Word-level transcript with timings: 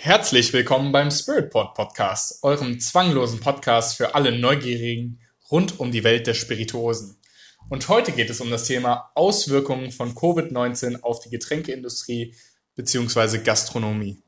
Herzlich 0.00 0.52
willkommen 0.52 0.92
beim 0.92 1.10
Spirit 1.10 1.50
Pod 1.50 1.74
Podcast, 1.74 2.44
eurem 2.44 2.78
zwanglosen 2.78 3.40
Podcast 3.40 3.96
für 3.96 4.14
alle 4.14 4.30
Neugierigen 4.30 5.20
rund 5.50 5.80
um 5.80 5.90
die 5.90 6.04
Welt 6.04 6.28
der 6.28 6.34
Spirituosen. 6.34 7.20
Und 7.68 7.88
heute 7.88 8.12
geht 8.12 8.30
es 8.30 8.40
um 8.40 8.48
das 8.48 8.62
Thema 8.62 9.10
Auswirkungen 9.16 9.90
von 9.90 10.14
Covid-19 10.14 11.02
auf 11.02 11.18
die 11.18 11.30
Getränkeindustrie 11.30 12.36
bzw. 12.76 13.38
Gastronomie. 13.38 14.22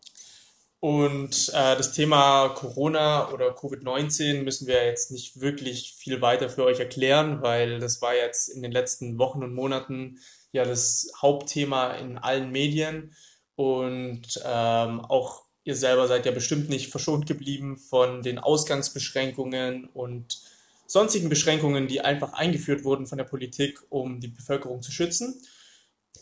Und 0.80 1.50
äh, 1.50 1.76
das 1.76 1.92
Thema 1.92 2.48
Corona 2.48 3.30
oder 3.30 3.54
Covid-19 3.54 4.42
müssen 4.42 4.66
wir 4.66 4.84
jetzt 4.84 5.12
nicht 5.12 5.40
wirklich 5.40 5.94
viel 5.96 6.20
weiter 6.20 6.50
für 6.50 6.64
euch 6.64 6.80
erklären, 6.80 7.42
weil 7.42 7.78
das 7.78 8.02
war 8.02 8.16
jetzt 8.16 8.48
in 8.48 8.62
den 8.62 8.72
letzten 8.72 9.18
Wochen 9.18 9.44
und 9.44 9.54
Monaten 9.54 10.18
ja 10.50 10.64
das 10.64 11.12
Hauptthema 11.22 11.92
in 11.92 12.18
allen 12.18 12.50
Medien. 12.50 13.14
Und 13.54 14.40
ähm, 14.44 15.00
auch 15.02 15.49
ihr 15.70 15.76
selber 15.76 16.06
seid 16.08 16.26
ja 16.26 16.32
bestimmt 16.32 16.68
nicht 16.68 16.90
verschont 16.90 17.26
geblieben 17.26 17.78
von 17.78 18.22
den 18.22 18.38
Ausgangsbeschränkungen 18.38 19.86
und 19.94 20.42
sonstigen 20.86 21.28
Beschränkungen, 21.28 21.86
die 21.86 22.00
einfach 22.00 22.32
eingeführt 22.32 22.84
wurden 22.84 23.06
von 23.06 23.16
der 23.16 23.24
Politik, 23.24 23.80
um 23.88 24.20
die 24.20 24.28
Bevölkerung 24.28 24.82
zu 24.82 24.90
schützen. 24.90 25.40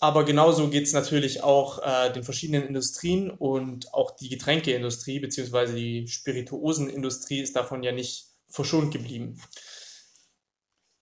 Aber 0.00 0.24
genauso 0.24 0.68
geht 0.68 0.84
es 0.84 0.92
natürlich 0.92 1.42
auch 1.42 1.82
äh, 1.82 2.12
den 2.12 2.22
verschiedenen 2.22 2.68
Industrien 2.68 3.30
und 3.30 3.92
auch 3.94 4.12
die 4.12 4.28
Getränkeindustrie 4.28 5.18
bzw. 5.18 5.74
die 5.74 6.06
Spirituosenindustrie 6.06 7.40
ist 7.40 7.56
davon 7.56 7.82
ja 7.82 7.90
nicht 7.90 8.26
verschont 8.48 8.92
geblieben. 8.92 9.40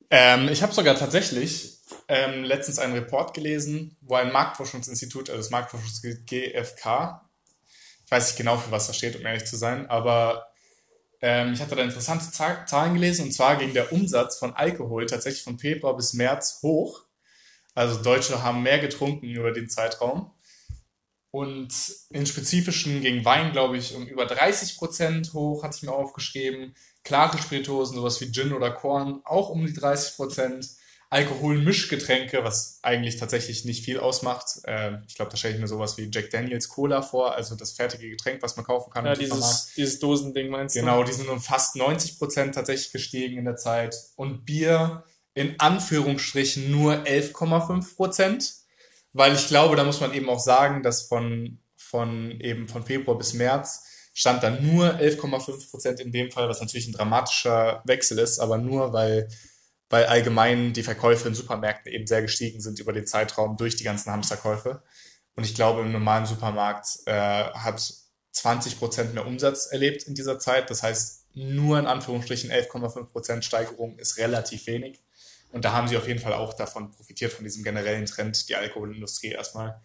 Ähm, 0.08 0.48
ich 0.48 0.62
habe 0.62 0.72
sogar 0.72 0.96
tatsächlich 0.96 1.80
ähm, 2.08 2.44
letztens 2.44 2.78
einen 2.78 2.94
Report 2.94 3.34
gelesen, 3.34 3.96
wo 4.00 4.14
ein 4.14 4.32
Marktforschungsinstitut, 4.32 5.28
also 5.28 5.42
das 5.42 5.50
Marktforschungs 5.50 6.00
GfK, 6.24 7.25
ich 8.06 8.10
weiß 8.10 8.28
nicht 8.28 8.38
genau, 8.38 8.56
für 8.56 8.70
was 8.70 8.86
das 8.86 8.96
steht, 8.96 9.16
um 9.16 9.26
ehrlich 9.26 9.44
zu 9.44 9.56
sein, 9.56 9.90
aber 9.90 10.46
ähm, 11.20 11.52
ich 11.52 11.60
hatte 11.60 11.74
da 11.74 11.82
interessante 11.82 12.30
Zahlen 12.30 12.94
gelesen 12.94 13.26
und 13.26 13.32
zwar 13.32 13.56
ging 13.56 13.74
der 13.74 13.92
Umsatz 13.92 14.38
von 14.38 14.54
Alkohol 14.54 15.06
tatsächlich 15.06 15.42
von 15.42 15.58
Februar 15.58 15.96
bis 15.96 16.12
März 16.12 16.60
hoch. 16.62 17.04
Also 17.74 18.02
Deutsche 18.02 18.42
haben 18.42 18.62
mehr 18.62 18.78
getrunken 18.78 19.26
über 19.26 19.52
den 19.52 19.68
Zeitraum. 19.68 20.32
Und 21.30 21.74
in 22.10 22.24
spezifischen 22.24 23.02
ging 23.02 23.24
Wein, 23.24 23.52
glaube 23.52 23.76
ich, 23.76 23.94
um 23.94 24.06
über 24.06 24.24
30 24.24 24.78
Prozent 24.78 25.34
hoch, 25.34 25.64
hatte 25.64 25.76
ich 25.76 25.82
mir 25.82 25.92
aufgeschrieben. 25.92 26.74
Klare 27.04 27.36
Spirituosen, 27.36 27.96
sowas 27.96 28.20
wie 28.22 28.32
Gin 28.32 28.54
oder 28.54 28.70
Korn, 28.70 29.20
auch 29.24 29.50
um 29.50 29.66
die 29.66 29.74
30 29.74 30.16
Prozent. 30.16 30.66
Alkoholmischgetränke, 31.08 32.42
was 32.42 32.80
eigentlich 32.82 33.16
tatsächlich 33.16 33.64
nicht 33.64 33.84
viel 33.84 34.00
ausmacht. 34.00 34.46
Äh, 34.64 34.98
ich 35.06 35.14
glaube, 35.14 35.30
da 35.30 35.36
stelle 35.36 35.54
ich 35.54 35.60
mir 35.60 35.68
sowas 35.68 35.96
wie 35.98 36.08
Jack 36.12 36.30
Daniels 36.30 36.68
Cola 36.68 37.00
vor, 37.00 37.34
also 37.34 37.54
das 37.54 37.72
fertige 37.72 38.10
Getränk, 38.10 38.42
was 38.42 38.56
man 38.56 38.66
kaufen 38.66 38.90
kann. 38.90 39.06
Ja, 39.06 39.14
dieses, 39.14 39.72
dieses 39.76 40.00
Dosending 40.00 40.48
meinst 40.48 40.74
du? 40.74 40.80
Genau, 40.80 41.04
die 41.04 41.12
sind 41.12 41.28
um 41.28 41.40
fast 41.40 41.76
90 41.76 42.18
Prozent 42.18 42.54
tatsächlich 42.56 42.92
gestiegen 42.92 43.38
in 43.38 43.44
der 43.44 43.56
Zeit. 43.56 43.96
Und 44.16 44.44
Bier 44.44 45.04
in 45.34 45.60
Anführungsstrichen 45.60 46.70
nur 46.70 46.94
11,5 47.04 47.94
Prozent, 47.94 48.54
weil 49.12 49.34
ich 49.34 49.48
glaube, 49.48 49.76
da 49.76 49.84
muss 49.84 50.00
man 50.00 50.12
eben 50.14 50.28
auch 50.28 50.40
sagen, 50.40 50.82
dass 50.82 51.02
von, 51.02 51.58
von 51.76 52.40
eben 52.40 52.68
von 52.68 52.84
Februar 52.84 53.16
bis 53.18 53.34
März 53.34 53.84
stand 54.12 54.42
da 54.42 54.50
nur 54.50 54.94
11,5 54.94 55.70
Prozent 55.70 56.00
in 56.00 56.10
dem 56.10 56.30
Fall, 56.30 56.48
was 56.48 56.62
natürlich 56.62 56.88
ein 56.88 56.94
dramatischer 56.94 57.82
Wechsel 57.84 58.18
ist, 58.18 58.40
aber 58.40 58.56
nur 58.56 58.94
weil 58.94 59.28
weil 59.88 60.06
allgemein 60.06 60.72
die 60.72 60.82
Verkäufe 60.82 61.28
in 61.28 61.34
Supermärkten 61.34 61.92
eben 61.92 62.06
sehr 62.06 62.22
gestiegen 62.22 62.60
sind 62.60 62.78
über 62.78 62.92
den 62.92 63.06
Zeitraum 63.06 63.56
durch 63.56 63.76
die 63.76 63.84
ganzen 63.84 64.10
Hamsterkäufe. 64.10 64.82
Und 65.34 65.44
ich 65.44 65.54
glaube, 65.54 65.82
im 65.82 65.92
normalen 65.92 66.26
Supermarkt 66.26 66.86
äh, 67.06 67.12
hat 67.12 67.94
20 68.32 68.78
Prozent 68.78 69.14
mehr 69.14 69.26
Umsatz 69.26 69.66
erlebt 69.66 70.04
in 70.04 70.14
dieser 70.14 70.38
Zeit. 70.38 70.70
Das 70.70 70.82
heißt, 70.82 71.26
nur 71.34 71.78
in 71.78 71.86
Anführungsstrichen 71.86 72.50
11,5 72.50 73.04
Prozent 73.04 73.44
Steigerung 73.44 73.98
ist 73.98 74.16
relativ 74.16 74.66
wenig. 74.66 75.02
Und 75.52 75.64
da 75.64 75.72
haben 75.72 75.88
sie 75.88 75.96
auf 75.96 76.08
jeden 76.08 76.20
Fall 76.20 76.32
auch 76.32 76.54
davon 76.54 76.90
profitiert, 76.90 77.32
von 77.32 77.44
diesem 77.44 77.62
generellen 77.62 78.06
Trend, 78.06 78.48
die 78.48 78.56
Alkoholindustrie 78.56 79.28
erstmal. 79.28 79.80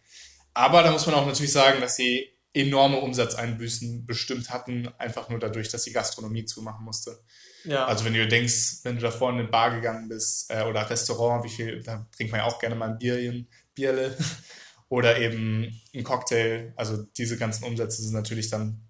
Aber 0.53 0.84
da 0.84 0.91
muss 0.91 1.06
man 1.06 1.16
auch 1.16 1.25
natürlich 1.25 1.51
sagen, 1.51 1.79
dass 1.81 1.95
sie 1.95 2.28
enorme 2.53 3.00
Umsatzeinbüßen 3.00 4.06
bestimmt 4.06 4.50
hatten, 4.50 4.90
einfach 4.97 5.29
nur 5.29 5.40
dadurch, 5.40 5.69
dass 5.69 5.84
die 5.84 5.94
Gastronomie 5.94 6.45
zumachen 6.45 6.84
musste. 6.84 7.23
Ja. 7.63 7.85
Also 7.85 8.05
wenn 8.05 8.13
du 8.13 8.27
denkst, 8.27 8.79
wenn 8.83 8.95
du 8.95 9.01
da 9.01 9.11
vorne 9.11 9.39
in 9.39 9.44
eine 9.44 9.51
Bar 9.51 9.75
gegangen 9.75 10.09
bist 10.09 10.51
äh, 10.51 10.63
oder 10.63 10.89
Restaurant, 10.89 11.44
wie 11.44 11.49
viel, 11.49 11.83
da 11.83 12.07
trinkt 12.16 12.31
man 12.31 12.41
ja 12.41 12.45
auch 12.45 12.59
gerne 12.59 12.75
mal 12.75 12.89
ein 12.89 12.97
Bierchen, 12.97 13.47
Bierle 13.73 14.17
oder 14.89 15.17
eben 15.19 15.79
ein 15.94 16.03
Cocktail. 16.03 16.73
Also 16.75 17.03
diese 17.17 17.38
ganzen 17.38 17.63
Umsätze 17.63 18.01
sind 18.01 18.13
natürlich 18.13 18.49
dann 18.49 18.88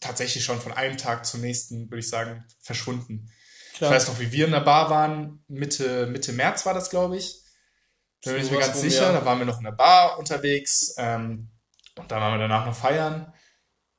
tatsächlich 0.00 0.44
schon 0.44 0.60
von 0.60 0.72
einem 0.72 0.96
Tag 0.96 1.24
zum 1.24 1.40
nächsten, 1.40 1.90
würde 1.90 2.00
ich 2.00 2.08
sagen, 2.08 2.44
verschwunden. 2.60 3.30
Klar. 3.74 3.90
Ich 3.90 3.96
weiß 3.96 4.08
noch, 4.08 4.20
wie 4.20 4.30
wir 4.30 4.44
in 4.44 4.52
der 4.52 4.60
Bar 4.60 4.90
waren, 4.90 5.42
Mitte, 5.48 6.06
Mitte 6.06 6.32
März 6.32 6.66
war 6.66 6.74
das, 6.74 6.90
glaube 6.90 7.16
ich. 7.16 7.42
Da 8.22 8.32
bin 8.32 8.44
ich 8.44 8.50
mir 8.50 8.60
ganz 8.60 8.80
sicher. 8.80 9.12
Da 9.12 9.24
waren 9.24 9.38
wir 9.38 9.46
noch 9.46 9.58
in 9.58 9.64
der 9.64 9.72
Bar 9.72 10.18
unterwegs 10.18 10.94
ähm, 10.98 11.50
und 11.96 12.10
dann 12.10 12.20
waren 12.20 12.34
wir 12.34 12.48
danach 12.48 12.66
noch 12.66 12.76
feiern. 12.76 13.32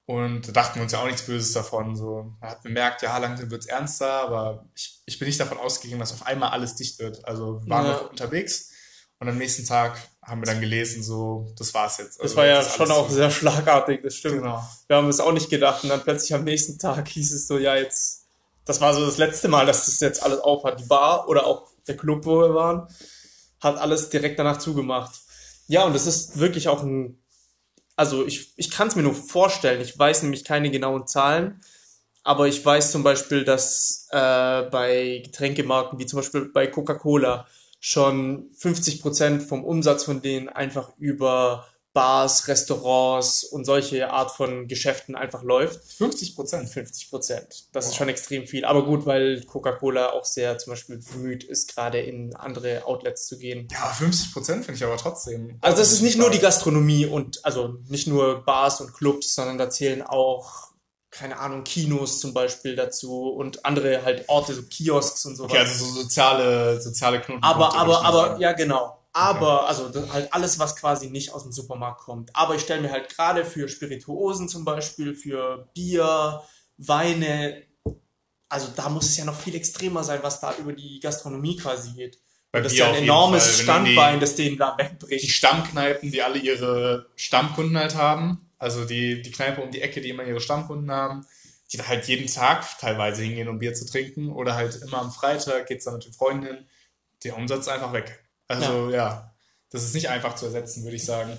Und 0.08 0.48
da 0.48 0.52
dachten 0.52 0.76
wir 0.76 0.84
uns 0.84 0.92
ja 0.92 1.00
auch 1.00 1.08
nichts 1.08 1.24
Böses 1.24 1.54
davon. 1.54 1.96
So, 1.96 2.36
man 2.40 2.52
hat 2.52 2.62
bemerkt, 2.62 3.02
ja, 3.02 3.18
langsam 3.18 3.50
wird's 3.50 3.66
ernster, 3.66 4.12
aber 4.12 4.66
ich, 4.76 5.02
ich 5.06 5.18
bin 5.18 5.28
nicht 5.28 5.40
davon 5.40 5.58
ausgegangen, 5.58 6.00
dass 6.00 6.14
auf 6.14 6.28
einmal 6.28 6.50
alles 6.52 6.76
dicht 6.76 7.00
wird. 7.00 7.26
Also 7.26 7.62
wir 7.64 7.70
waren 7.70 7.86
ja. 7.86 7.94
noch 7.94 8.12
unterwegs 8.12 8.72
und 9.20 9.30
am 9.30 9.38
nächsten 9.38 9.66
Tag 9.66 9.98
haben 10.22 10.42
wir 10.42 10.46
dann 10.46 10.62
gelesen, 10.62 11.02
so, 11.02 11.48
das 11.58 11.74
war's 11.74 11.98
jetzt. 11.98 12.20
Also, 12.20 12.24
das 12.24 12.36
war 12.36 12.46
ja 12.46 12.62
schon 12.62 12.92
auch 12.92 13.10
so. 13.10 13.16
sehr 13.16 13.32
schlagartig, 13.32 14.02
das 14.04 14.16
stimmt. 14.16 14.44
Genau. 14.44 14.64
Wir 14.88 14.98
haben 14.98 15.10
es 15.10 15.20
auch 15.20 15.32
nicht 15.32 15.50
gedacht 15.50 15.84
und 15.84 15.90
dann 15.90 16.04
plötzlich 16.04 16.34
am 16.34 16.44
nächsten 16.44 16.78
Tag 16.78 17.08
hieß 17.08 17.34
es 17.34 17.48
so, 17.48 17.58
ja, 17.58 17.76
jetzt, 17.76 18.26
das 18.66 18.82
war 18.82 18.94
so 18.94 19.06
das 19.06 19.18
letzte 19.18 19.48
Mal, 19.48 19.66
dass 19.66 19.86
das 19.86 20.00
jetzt 20.00 20.22
alles 20.22 20.40
auf 20.40 20.64
hat. 20.64 20.80
Die 20.80 20.86
Bar 20.86 21.28
oder 21.30 21.48
auch 21.48 21.70
der 21.88 21.98
Club, 21.98 22.26
wo 22.26 22.42
wir 22.42 22.54
waren, 22.54 22.88
hat 23.60 23.78
alles 23.78 24.10
direkt 24.10 24.38
danach 24.38 24.58
zugemacht. 24.58 25.22
Ja, 25.68 25.86
und 25.86 25.94
das 25.94 26.06
ist 26.06 26.38
wirklich 26.38 26.68
auch 26.68 26.84
ein 26.84 27.20
also 27.96 28.26
ich, 28.26 28.54
ich 28.58 28.72
kann 28.72 28.88
es 28.88 28.96
mir 28.96 29.04
nur 29.04 29.16
vorstellen, 29.16 29.82
ich 29.82 29.98
weiß 29.98 30.24
nämlich 30.24 30.44
keine 30.44 30.72
genauen 30.72 31.08
Zahlen, 31.08 31.62
aber 32.24 32.48
ich 32.48 32.66
weiß 32.66 32.92
zum 32.92 33.04
Beispiel, 33.04 33.46
dass 33.46 34.08
äh, 34.12 34.64
bei 34.64 35.22
Getränkemarken 35.24 36.00
wie 36.00 36.06
zum 36.06 36.18
Beispiel 36.18 36.46
bei 36.46 36.68
Coca-Cola 36.68 37.48
schon 37.80 38.50
50 38.58 39.02
Prozent 39.02 39.44
vom 39.44 39.64
Umsatz 39.64 40.04
von 40.04 40.22
denen 40.22 40.50
einfach 40.50 40.92
über 40.98 41.68
Bars, 41.96 42.50
Restaurants 42.50 43.46
und 43.46 43.64
solche 43.64 44.12
Art 44.12 44.30
von 44.30 44.68
Geschäften 44.68 45.16
einfach 45.16 45.44
läuft. 45.44 45.80
50 45.94 46.36
Prozent? 46.36 46.70
50 46.70 47.10
Prozent. 47.10 47.68
Das 47.72 47.86
wow. 47.86 47.92
ist 47.92 47.98
schon 47.98 48.10
extrem 48.10 48.46
viel. 48.46 48.66
Aber 48.66 48.86
gut, 48.86 49.06
weil 49.06 49.42
Coca-Cola 49.46 50.12
auch 50.12 50.26
sehr 50.26 50.58
zum 50.58 50.74
Beispiel 50.74 50.98
bemüht 50.98 51.46
ist, 51.46 51.74
gerade 51.74 52.02
in 52.02 52.36
andere 52.36 52.86
Outlets 52.86 53.28
zu 53.28 53.38
gehen. 53.38 53.70
Ja, 53.72 53.88
50 53.88 54.34
Prozent 54.34 54.66
finde 54.66 54.78
ich 54.78 54.84
aber 54.84 54.98
trotzdem. 54.98 55.58
Also 55.62 55.78
das 55.78 55.94
ist 55.94 56.02
nicht 56.02 56.18
nur 56.18 56.30
die 56.30 56.40
Gastronomie 56.40 57.06
und 57.06 57.46
also 57.46 57.78
nicht 57.88 58.08
nur 58.08 58.44
Bars 58.44 58.82
und 58.82 58.94
Clubs, 58.94 59.34
sondern 59.34 59.58
da 59.58 59.70
zählen 59.70 60.02
auch 60.02 60.76
keine 61.12 61.40
Ahnung, 61.40 61.64
Kinos 61.64 62.20
zum 62.20 62.34
Beispiel 62.34 62.76
dazu 62.76 63.30
und 63.30 63.64
andere 63.64 64.04
halt 64.04 64.28
Orte, 64.28 64.54
so 64.54 64.64
Kiosks 64.64 65.26
und 65.26 65.38
sowas. 65.38 65.52
Okay, 65.52 65.62
also 65.62 65.86
so 65.86 66.02
soziale, 66.02 66.82
soziale 66.82 67.22
Knoten. 67.22 67.42
Aber, 67.42 67.74
aber, 67.74 68.04
aber, 68.04 68.38
ja, 68.40 68.52
genau. 68.52 69.00
Aber, 69.16 69.70
also 69.70 69.90
halt 70.12 70.34
alles, 70.34 70.60
was 70.60 70.76
quasi 70.76 71.10
nicht 71.10 71.32
aus 71.32 71.44
dem 71.44 71.54
Supermarkt 71.54 72.02
kommt. 72.02 72.36
Aber 72.36 72.56
ich 72.56 72.62
stelle 72.64 72.82
mir 72.82 72.92
halt 72.92 73.08
gerade 73.08 73.46
für 73.46 73.70
Spirituosen 73.70 74.50
zum 74.50 74.66
Beispiel, 74.66 75.16
für 75.16 75.70
Bier, 75.74 76.42
Weine, 76.76 77.64
also 78.50 78.68
da 78.76 78.90
muss 78.90 79.06
es 79.06 79.16
ja 79.16 79.24
noch 79.24 79.40
viel 79.40 79.56
extremer 79.56 80.04
sein, 80.04 80.20
was 80.22 80.42
da 80.42 80.54
über 80.58 80.74
die 80.74 81.00
Gastronomie 81.00 81.56
quasi 81.56 81.94
geht. 81.94 82.20
Bei 82.52 82.60
das 82.60 82.74
ist 82.74 82.78
ja 82.78 82.90
ein 82.90 83.04
enormes 83.04 83.62
Standbein, 83.62 84.20
das 84.20 84.36
denen 84.36 84.58
da 84.58 84.78
wegbricht. 84.78 85.24
Die 85.24 85.30
Stammkneipen, 85.30 86.12
die 86.12 86.22
alle 86.22 86.38
ihre 86.38 87.10
Stammkunden 87.16 87.78
halt 87.78 87.96
haben, 87.96 88.50
also 88.58 88.84
die, 88.84 89.22
die 89.22 89.32
Kneipe 89.32 89.62
um 89.62 89.72
die 89.72 89.82
Ecke, 89.82 90.02
die 90.02 90.10
immer 90.10 90.26
ihre 90.26 90.42
Stammkunden 90.42 90.92
haben, 90.92 91.26
die 91.72 91.78
da 91.78 91.88
halt 91.88 92.06
jeden 92.10 92.28
Tag 92.28 92.66
teilweise 92.80 93.24
hingehen, 93.24 93.48
um 93.48 93.60
Bier 93.60 93.74
zu 93.74 93.86
trinken 93.86 94.34
oder 94.34 94.56
halt 94.56 94.76
immer 94.82 95.00
am 95.00 95.14
Freitag 95.14 95.68
geht's 95.68 95.86
dann 95.86 95.94
mit 95.94 96.04
den 96.04 96.12
Freunden 96.12 96.48
hin, 96.48 96.66
der 97.24 97.38
Umsatz 97.38 97.70
einfach 97.70 97.94
weg. 97.94 98.25
Also 98.48 98.90
ja. 98.90 98.96
ja, 98.96 99.36
das 99.70 99.84
ist 99.84 99.96
nicht 99.96 100.10
einfach 100.10 100.36
zu 100.36 100.46
ersetzen, 100.46 100.84
würde 100.84 100.96
ich 100.96 101.06
sagen. 101.06 101.38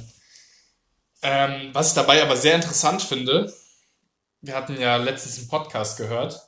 Ähm, 1.23 1.70
was 1.73 1.88
ich 1.88 1.94
dabei 1.94 2.23
aber 2.23 2.37
sehr 2.37 2.55
interessant 2.55 3.03
finde, 3.03 3.53
wir 4.41 4.55
hatten 4.55 4.79
ja 4.79 4.97
letztens 4.97 5.38
einen 5.38 5.49
Podcast 5.49 5.97
gehört, 5.97 6.41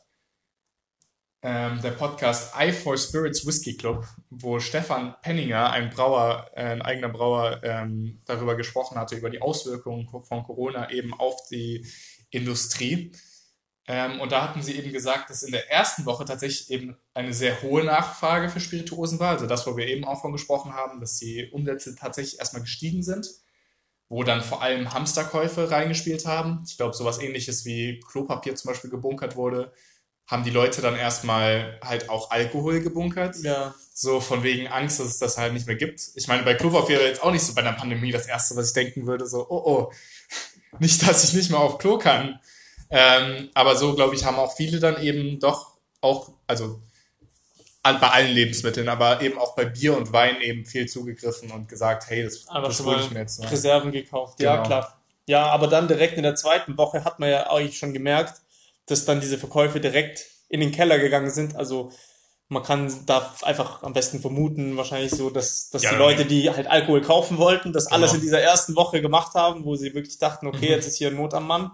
ähm, 1.41 1.81
der 1.83 1.93
Podcast 1.93 2.53
I 2.59 2.73
for 2.73 2.97
Spirits 2.97 3.47
Whiskey 3.47 3.77
Club, 3.77 4.07
wo 4.29 4.59
Stefan 4.59 5.15
Penninger, 5.23 5.71
ein 5.71 5.91
Brauer, 5.91 6.51
äh, 6.55 6.65
ein 6.65 6.83
eigener 6.83 7.09
Brauer, 7.09 7.61
ähm, 7.63 8.21
darüber 8.25 8.57
gesprochen 8.57 8.99
hatte, 8.99 9.15
über 9.15 9.31
die 9.31 9.41
Auswirkungen 9.41 10.09
von 10.09 10.43
Corona 10.43 10.91
eben 10.91 11.15
auf 11.15 11.37
die 11.49 11.87
Industrie. 12.31 13.13
Ähm, 13.91 14.21
und 14.21 14.33
da 14.33 14.43
hatten 14.43 14.63
sie 14.63 14.77
eben 14.77 14.93
gesagt, 14.93 15.31
dass 15.31 15.43
in 15.43 15.53
der 15.53 15.71
ersten 15.73 16.05
Woche 16.05 16.27
tatsächlich 16.27 16.71
eben 16.71 16.97
eine 17.15 17.33
sehr 17.33 17.63
hohe 17.63 17.83
Nachfrage 17.83 18.51
für 18.51 18.61
Spirituosen 18.61 19.19
war. 19.19 19.31
Also 19.31 19.47
das, 19.47 19.67
wo 19.67 19.77
wir 19.79 19.87
eben 19.87 20.05
auch 20.05 20.21
von 20.21 20.33
gesprochen 20.33 20.75
haben, 20.75 21.01
dass 21.01 21.19
die 21.19 21.49
Umsätze 21.51 21.97
tatsächlich 21.97 22.39
erstmal 22.39 22.63
gestiegen 22.63 23.03
sind. 23.03 23.29
wo 24.09 24.25
dann 24.25 24.43
vor 24.43 24.63
allem 24.63 24.93
Hamsterkäufe 24.95 25.71
reingespielt 25.71 26.27
haben. 26.27 26.65
Ich 26.67 26.77
glaube, 26.79 26.95
sowas 26.95 27.19
ähnliches 27.19 27.65
wie 27.67 28.01
Klopapier 28.01 28.55
zum 28.55 28.71
Beispiel 28.71 28.91
gebunkert 28.91 29.37
wurde, 29.37 29.73
haben 30.27 30.45
die 30.45 30.51
Leute 30.51 30.81
dann 30.83 30.97
erstmal 30.97 31.79
halt 31.83 32.09
auch 32.09 32.31
Alkohol 32.31 32.81
gebunkert. 32.81 33.37
Ja. 33.43 33.75
So 33.93 34.21
von 34.21 34.43
wegen 34.43 34.69
Angst, 34.69 35.01
dass 35.01 35.09
es 35.09 35.19
das 35.19 35.39
halt 35.39 35.53
nicht 35.53 35.67
mehr 35.67 35.77
gibt. 35.77 36.01
Ich 36.15 36.29
meine, 36.29 36.43
bei 36.43 36.55
Klopapier 36.55 36.99
wäre 36.99 37.09
jetzt 37.09 37.23
auch 37.23 37.33
nicht 37.33 37.43
so 37.43 37.55
bei 37.55 37.61
einer 37.63 37.73
Pandemie 37.75 38.13
das 38.13 38.27
Erste, 38.27 38.57
was 38.57 38.69
ich 38.69 38.75
denken 38.75 39.07
würde, 39.07 39.27
so, 39.27 39.47
oh 39.49 39.63
oh, 39.65 39.93
nicht, 40.79 41.07
dass 41.07 41.25
ich 41.25 41.35
nicht 41.35 41.51
mehr 41.51 41.61
auf 41.61 41.79
Klo 41.79 41.99
kann. 41.99 42.41
Ähm, 42.91 43.51
aber 43.55 43.77
so, 43.77 43.95
glaube 43.95 44.15
ich, 44.15 44.25
haben 44.25 44.37
auch 44.37 44.55
viele 44.57 44.81
dann 44.81 45.01
eben 45.03 45.39
doch 45.41 45.75
auch, 46.01 46.31
also 46.47 46.81
bei 47.83 48.11
allen 48.11 48.33
Lebensmitteln, 48.35 48.89
aber 48.89 49.23
eben 49.23 49.39
auch 49.39 49.55
bei 49.57 49.65
Bier 49.65 49.97
und 49.97 50.13
Wein 50.13 50.41
eben 50.43 50.67
viel 50.67 50.87
zugegriffen 50.87 51.51
und 51.51 51.69
gesagt, 51.69 52.11
hey, 52.11 52.23
das, 52.25 52.47
Einfach 52.49 52.69
das 52.69 52.85
hole 52.85 53.01
ich 53.01 53.11
mir 53.11 53.21
jetzt. 53.21 53.41
Ne? 53.41 53.51
Reserven 53.51 53.93
gekauft. 53.93 54.41
Ja, 54.41 54.57
Genau. 54.57 54.67
klar. 54.67 55.01
Ja, 55.27 55.47
aber 55.47 55.69
dann 55.69 55.89
direkt 55.89 56.17
in 56.17 56.23
der 56.23 56.35
zweiten 56.35 56.77
Woche 56.77 57.05
hat 57.05 57.19
man 57.19 57.31
ja 57.31 57.51
eigentlich 57.51 57.79
schon 57.79 57.93
gemerkt, 57.95 58.41
dass 58.87 59.05
dann 59.07 59.21
diese 59.21 59.39
Verkäufe 59.39 59.81
direkt 59.81 60.27
in 60.51 60.61
den 60.61 60.73
Keller 60.73 60.99
gegangen 60.99 61.31
sind. 61.31 61.57
Also 61.57 61.91
man 62.49 62.63
kann 62.63 62.93
da 63.07 63.35
einfach 63.43 63.83
am 63.83 63.93
besten 63.95 64.21
vermuten, 64.21 64.77
wahrscheinlich 64.77 65.13
so, 65.13 65.31
dass, 65.31 65.71
dass 65.71 65.83
Ja, 65.83 65.91
die. 65.91 65.97
Leute, 65.97 66.25
die 66.27 66.51
halt 66.51 66.67
Alkohol 66.67 67.01
kaufen 67.03 67.39
wollten, 67.39 67.73
das 67.73 67.87
alles 67.89 68.11
Genau. 68.11 68.17
in 68.17 68.23
dieser 68.23 68.41
ersten 68.41 68.75
Woche 68.77 69.01
gemacht 69.03 69.35
haben, 69.35 69.65
wo 69.65 69.77
sie 69.77 69.95
wirklich 69.95 70.19
dachten, 70.19 70.47
okay, 70.47 70.67
Mhm. 70.67 70.73
jetzt 70.73 70.87
ist 70.87 70.97
hier 70.97 71.11
Not 71.11 71.33
am 71.35 71.47
Mann. 71.47 71.71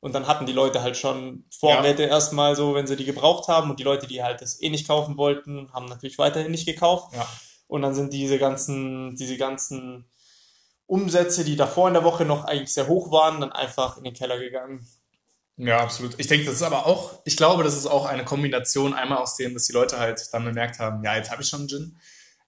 Und 0.00 0.14
dann 0.14 0.26
hatten 0.26 0.46
die 0.46 0.52
Leute 0.52 0.82
halt 0.82 0.96
schon 0.96 1.44
Vorräte 1.50 2.04
erstmal 2.04 2.54
so, 2.54 2.74
wenn 2.74 2.86
sie 2.86 2.96
die 2.96 3.04
gebraucht 3.04 3.48
haben. 3.48 3.70
Und 3.70 3.80
die 3.80 3.84
Leute, 3.84 4.06
die 4.06 4.22
halt 4.22 4.40
das 4.40 4.62
eh 4.62 4.70
nicht 4.70 4.86
kaufen 4.86 5.16
wollten, 5.16 5.72
haben 5.72 5.86
natürlich 5.86 6.18
weiterhin 6.18 6.52
nicht 6.52 6.66
gekauft. 6.66 7.14
Ja. 7.14 7.26
Und 7.66 7.82
dann 7.82 7.94
sind 7.94 8.12
diese 8.12 8.38
ganzen, 8.38 9.16
diese 9.16 9.36
ganzen 9.36 10.08
Umsätze, 10.86 11.44
die 11.44 11.56
davor 11.56 11.88
in 11.88 11.94
der 11.94 12.04
Woche 12.04 12.24
noch 12.24 12.44
eigentlich 12.44 12.72
sehr 12.72 12.88
hoch 12.88 13.10
waren, 13.10 13.40
dann 13.40 13.52
einfach 13.52 13.98
in 13.98 14.04
den 14.04 14.14
Keller 14.14 14.38
gegangen. 14.38 14.86
Ja, 15.58 15.80
absolut. 15.80 16.14
Ich 16.18 16.28
denke, 16.28 16.46
das 16.46 16.54
ist 16.54 16.62
aber 16.62 16.86
auch, 16.86 17.20
ich 17.24 17.36
glaube, 17.36 17.64
das 17.64 17.76
ist 17.76 17.86
auch 17.86 18.06
eine 18.06 18.24
Kombination 18.24 18.94
einmal 18.94 19.18
aus 19.18 19.36
dem, 19.36 19.54
dass 19.54 19.66
die 19.66 19.72
Leute 19.72 19.98
halt 19.98 20.32
dann 20.32 20.44
bemerkt 20.44 20.78
haben, 20.78 21.02
ja, 21.02 21.16
jetzt 21.16 21.32
habe 21.32 21.42
ich 21.42 21.48
schon 21.48 21.60
einen 21.60 21.68
Gin, 21.68 21.98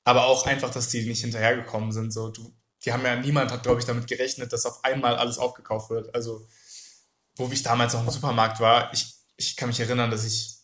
aber 0.04 0.26
auch 0.26 0.46
einfach, 0.46 0.70
dass 0.70 0.88
die 0.88 1.04
nicht 1.04 1.20
hinterhergekommen 1.20 1.90
sind. 1.90 2.12
So, 2.12 2.30
du, 2.30 2.54
die 2.84 2.92
haben 2.92 3.04
ja, 3.04 3.16
niemand 3.16 3.50
hat, 3.50 3.64
glaube 3.64 3.80
ich, 3.80 3.84
damit 3.84 4.06
gerechnet, 4.06 4.52
dass 4.52 4.64
auf 4.64 4.84
einmal 4.84 5.16
alles 5.16 5.38
aufgekauft 5.38 5.90
wird. 5.90 6.14
Also, 6.14 6.46
wo 7.48 7.52
ich 7.52 7.62
damals 7.62 7.94
noch 7.94 8.04
im 8.04 8.10
Supermarkt 8.10 8.60
war, 8.60 8.92
ich, 8.92 9.14
ich 9.36 9.56
kann 9.56 9.68
mich 9.68 9.80
erinnern, 9.80 10.10
dass 10.10 10.24
ich, 10.24 10.56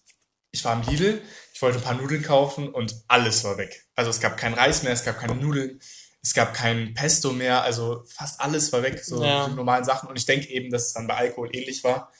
ich 0.53 0.65
war 0.65 0.75
im 0.75 0.83
Lidl, 0.89 1.21
ich 1.53 1.63
wollte 1.63 1.79
ein 1.79 1.85
paar 1.85 1.95
Nudeln 1.95 2.23
kaufen 2.23 2.69
und 2.69 2.95
alles 3.09 3.43
war 3.45 3.59
weg. 3.59 3.87
Also 3.95 4.11
es 4.11 4.21
gab 4.21 4.37
keinen 4.37 4.55
Reis 4.55 4.83
mehr, 4.83 4.93
es 4.93 5.05
gab 5.05 5.19
keine 5.19 5.35
Nudeln, 5.35 5.81
es 6.23 6.35
gab 6.35 6.55
kein 6.55 6.95
Pesto 6.95 7.33
mehr, 7.33 7.63
also 7.63 8.05
fast 8.07 8.41
alles 8.41 8.73
war 8.73 8.83
weg, 8.83 9.03
so 9.05 9.23
Ja. 9.23 9.49
normalen 9.49 9.85
Sachen. 9.85 10.09
Und 10.09 10.17
ich 10.17 10.27
denke 10.27 10.49
eben, 10.49 10.71
dass 10.71 10.87
es 10.89 10.93
dann 10.93 11.07
bei 11.07 11.15
Alkohol 11.15 11.55
ähnlich 11.55 11.83
war 11.85 12.13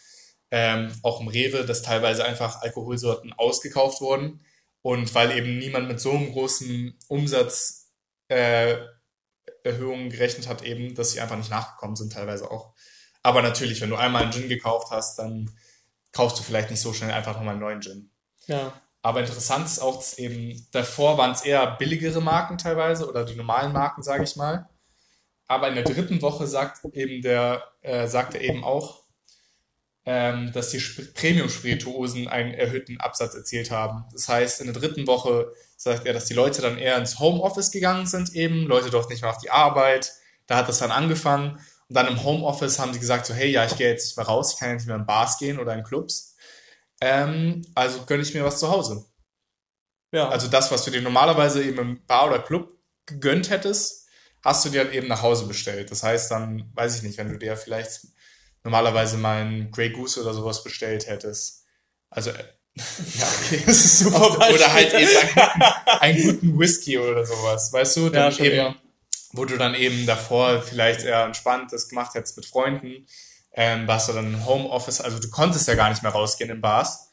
ähm, 0.51 0.93
auch 1.03 1.21
im 1.21 1.29
Rewe, 1.29 1.65
dass 1.65 1.83
teilweise 1.83 2.25
einfach 2.25 2.63
Alkoholsorten 2.63 3.33
ausgekauft 3.33 4.01
wurden. 4.01 4.45
Und 4.83 5.15
weil 5.15 5.37
eben 5.37 5.59
niemand 5.59 5.89
mit 5.89 6.01
so 6.01 6.13
einem 6.13 6.33
großen 6.33 6.97
Umsatz 7.09 7.91
äh, 8.29 8.77
gerechnet 9.65 10.47
hat, 10.47 10.63
eben, 10.63 10.95
dass 10.95 11.11
sie 11.11 11.21
einfach 11.21 11.37
nicht 11.37 11.51
nachgekommen 11.51 11.97
sind, 11.97 12.13
teilweise 12.13 12.51
auch. 12.51 12.75
Aber 13.27 13.43
natürlich, 13.43 13.81
wenn 13.81 13.91
du 13.91 13.97
einmal 13.97 14.23
einen 14.23 14.31
Gin 14.31 14.49
gekauft 14.49 14.93
hast, 14.93 15.19
dann 15.19 15.51
kaufst 16.13 16.39
du 16.39 16.45
vielleicht 16.45 16.71
nicht 16.71 16.81
so 16.81 16.93
schnell 16.93 17.11
einfach 17.11 17.35
nochmal 17.35 17.55
einen 17.55 17.61
neuen 17.61 17.81
Gin. 17.83 18.09
Ja. 18.47 18.73
Aber 19.03 19.19
interessant 19.19 19.67
ist 19.67 19.81
auch, 19.81 19.97
dass 19.97 20.17
eben 20.17 20.65
davor 20.71 21.19
waren 21.19 21.33
es 21.33 21.41
eher 21.41 21.67
billigere 21.73 22.21
Marken 22.21 22.57
teilweise 22.57 23.09
oder 23.09 23.25
die 23.25 23.35
normalen 23.35 23.73
Marken, 23.73 24.05
sage 24.05 24.23
ich 24.23 24.37
mal. 24.37 24.69
Aber 25.49 25.67
in 25.67 25.75
der 25.75 25.83
dritten 25.83 26.23
Woche 26.23 26.47
sagt 26.47 26.85
eben 26.93 27.21
der, 27.21 27.65
äh, 27.83 28.07
sagt 28.07 28.37
er 28.37 28.43
eben 28.43 28.63
auch, 28.63 29.03
ähm, 30.05 30.53
dass 30.53 30.71
die 30.71 30.79
Sp 30.79 31.11
Premium-Spirituosen 31.15 32.29
einen 32.29 32.55
erhöhten 32.55 33.01
Absatz 33.01 33.35
erzielt 33.35 33.73
haben. 33.73 34.05
Das 34.13 34.29
heißt, 34.29 34.61
in 34.61 34.73
der 34.73 34.81
dritten 34.81 35.09
Woche 35.09 35.53
sagt 35.77 36.07
er, 36.07 36.13
dass 36.13 36.27
die 36.27 36.35
Leute 36.35 36.63
dann 36.63 36.79
eher 36.79 36.97
ins 36.97 37.19
Homeoffice 37.19 37.73
gegangen 37.73 38.07
sind 38.07 38.37
eben. 38.37 38.69
Leute 38.69 38.91
durften 38.91 39.13
nicht 39.13 39.23
mehr 39.23 39.33
auf 39.33 39.39
die 39.39 39.51
Arbeit. 39.51 40.13
Da 40.47 40.59
hat 40.59 40.69
das 40.69 40.79
dann 40.79 40.93
angefangen. 40.93 41.59
Und 41.89 41.95
dann 41.95 42.09
im 42.09 42.23
Homeoffice 42.25 42.79
haben 42.79 42.93
sie 42.93 42.99
gesagt 43.01 43.27
so, 43.27 43.35
hey, 43.35 43.51
ja, 43.51 43.65
ich 43.65 43.77
gehe 43.77 43.89
jetzt 43.89 44.07
nicht 44.07 44.17
mehr 44.17 44.27
raus, 44.27 44.53
ich 44.53 44.59
kann 44.59 44.71
ja 44.71 44.75
nicht 44.75 44.87
mehr 44.87 44.97
in 44.97 45.07
Bars 45.07 45.39
gehen 45.39 45.59
oder 45.59 45.75
in 45.75 45.85
Clubs. 45.85 46.37
Ähm, 47.01 47.63
also 47.75 48.05
gönne 48.07 48.23
ich 48.23 48.35
mir 48.35 48.45
was 48.45 48.59
zu 48.59 48.69
Hause. 48.69 49.05
Ja. 50.13 50.29
Also 50.29 50.49
das, 50.49 50.71
was 50.71 50.85
du 50.85 50.91
dir 50.91 51.03
normalerweise 51.03 51.63
eben 51.63 51.79
im 51.79 52.07
Bar 52.07 52.29
oder 52.29 52.39
Club 52.41 52.73
gegönnt 53.07 53.51
hättest, 53.51 54.09
hast 54.43 54.65
du 54.65 54.71
dir 54.71 54.85
dann 54.85 54.95
eben 54.95 55.09
nach 55.09 55.23
Hause 55.23 55.47
bestellt. 55.47 55.91
Das 55.91 56.03
heißt 56.03 56.31
dann, 56.31 56.71
weiß 56.75 56.97
ich 56.97 57.03
nicht, 57.03 57.19
wenn 57.19 57.31
du 57.31 57.39
dir 57.39 57.57
vielleicht 57.57 58.07
normalerweise 58.65 59.17
mal 59.17 59.43
einen 59.43 59.71
Grey 59.71 59.91
Goose 59.91 60.23
oder 60.23 60.35
sowas 60.35 60.65
bestellt 60.65 61.07
hättest. 61.07 61.65
Also, 62.11 62.31
äh, 62.31 62.45
ja, 62.77 63.27
okay, 63.43 63.63
das 63.65 63.85
ist 63.85 63.99
super. 64.01 64.37
Oder 64.37 64.73
halt 64.73 64.93
eben 64.93 65.11
einen, 65.17 65.73
einen 66.01 66.23
guten 66.23 66.59
Whisky 66.59 66.99
oder 66.99 67.25
sowas, 67.25 67.73
weißt 67.73 67.97
du? 67.97 68.01
Ja, 68.05 68.11
Dann 68.11 68.33
schon, 68.33 68.47
eben, 68.47 68.57
ja. 68.57 68.77
Wo 69.37 69.45
du 69.45 69.57
dann 69.57 69.75
eben 69.75 70.07
davor 70.07 70.63
vielleicht 70.63 71.05
eher 71.05 71.25
entspannt 71.25 71.73
das 71.73 71.89
gemacht 71.89 72.15
hättest 72.15 72.37
mit 72.37 72.47
Freunden, 72.47 73.07
ähm, 73.53 73.87
warst 73.87 74.09
du 74.09 74.13
dann 74.13 74.35
im 74.35 74.47
Homeoffice, 74.47 75.01
also 75.01 75.19
du 75.19 75.31
konntest 75.31 75.67
ja 75.69 75.75
gar 75.75 75.91
nicht 75.91 76.03
mehr 76.03 76.13
rausgehen 76.13 76.51
in 76.51 76.61
Bars. 76.61 77.11